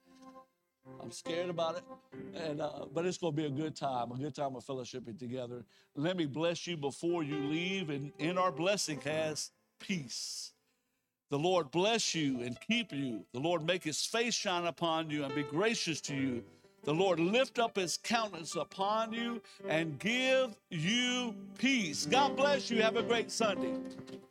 I'm 1.02 1.10
scared 1.10 1.50
about 1.50 1.76
it, 1.76 1.84
and 2.34 2.60
uh, 2.60 2.86
but 2.92 3.06
it's 3.06 3.18
going 3.18 3.34
to 3.34 3.42
be 3.42 3.46
a 3.46 3.50
good 3.50 3.76
time, 3.76 4.12
a 4.12 4.16
good 4.16 4.34
time 4.34 4.54
of 4.56 4.64
fellowshipping 4.64 5.18
together. 5.18 5.64
Let 5.96 6.16
me 6.16 6.26
bless 6.26 6.66
you 6.66 6.76
before 6.76 7.22
you 7.22 7.36
leave, 7.36 7.90
and 7.90 8.12
in 8.18 8.38
our 8.38 8.52
blessing 8.52 9.00
has 9.02 9.50
peace. 9.80 10.52
The 11.30 11.38
Lord 11.38 11.70
bless 11.70 12.14
you 12.14 12.42
and 12.42 12.58
keep 12.60 12.92
you. 12.92 13.24
The 13.32 13.40
Lord 13.40 13.66
make 13.66 13.82
his 13.82 14.04
face 14.04 14.34
shine 14.34 14.66
upon 14.66 15.10
you 15.10 15.24
and 15.24 15.34
be 15.34 15.42
gracious 15.42 16.00
to 16.02 16.14
you. 16.14 16.44
The 16.84 16.94
Lord 16.94 17.18
lift 17.18 17.58
up 17.58 17.76
his 17.76 17.96
countenance 17.96 18.56
upon 18.56 19.12
you 19.12 19.40
and 19.66 19.98
give 19.98 20.54
you 20.70 21.34
peace. 21.58 22.04
God 22.04 22.36
bless 22.36 22.70
you. 22.70 22.82
Have 22.82 22.96
a 22.96 23.02
great 23.02 23.30
Sunday. 23.30 23.72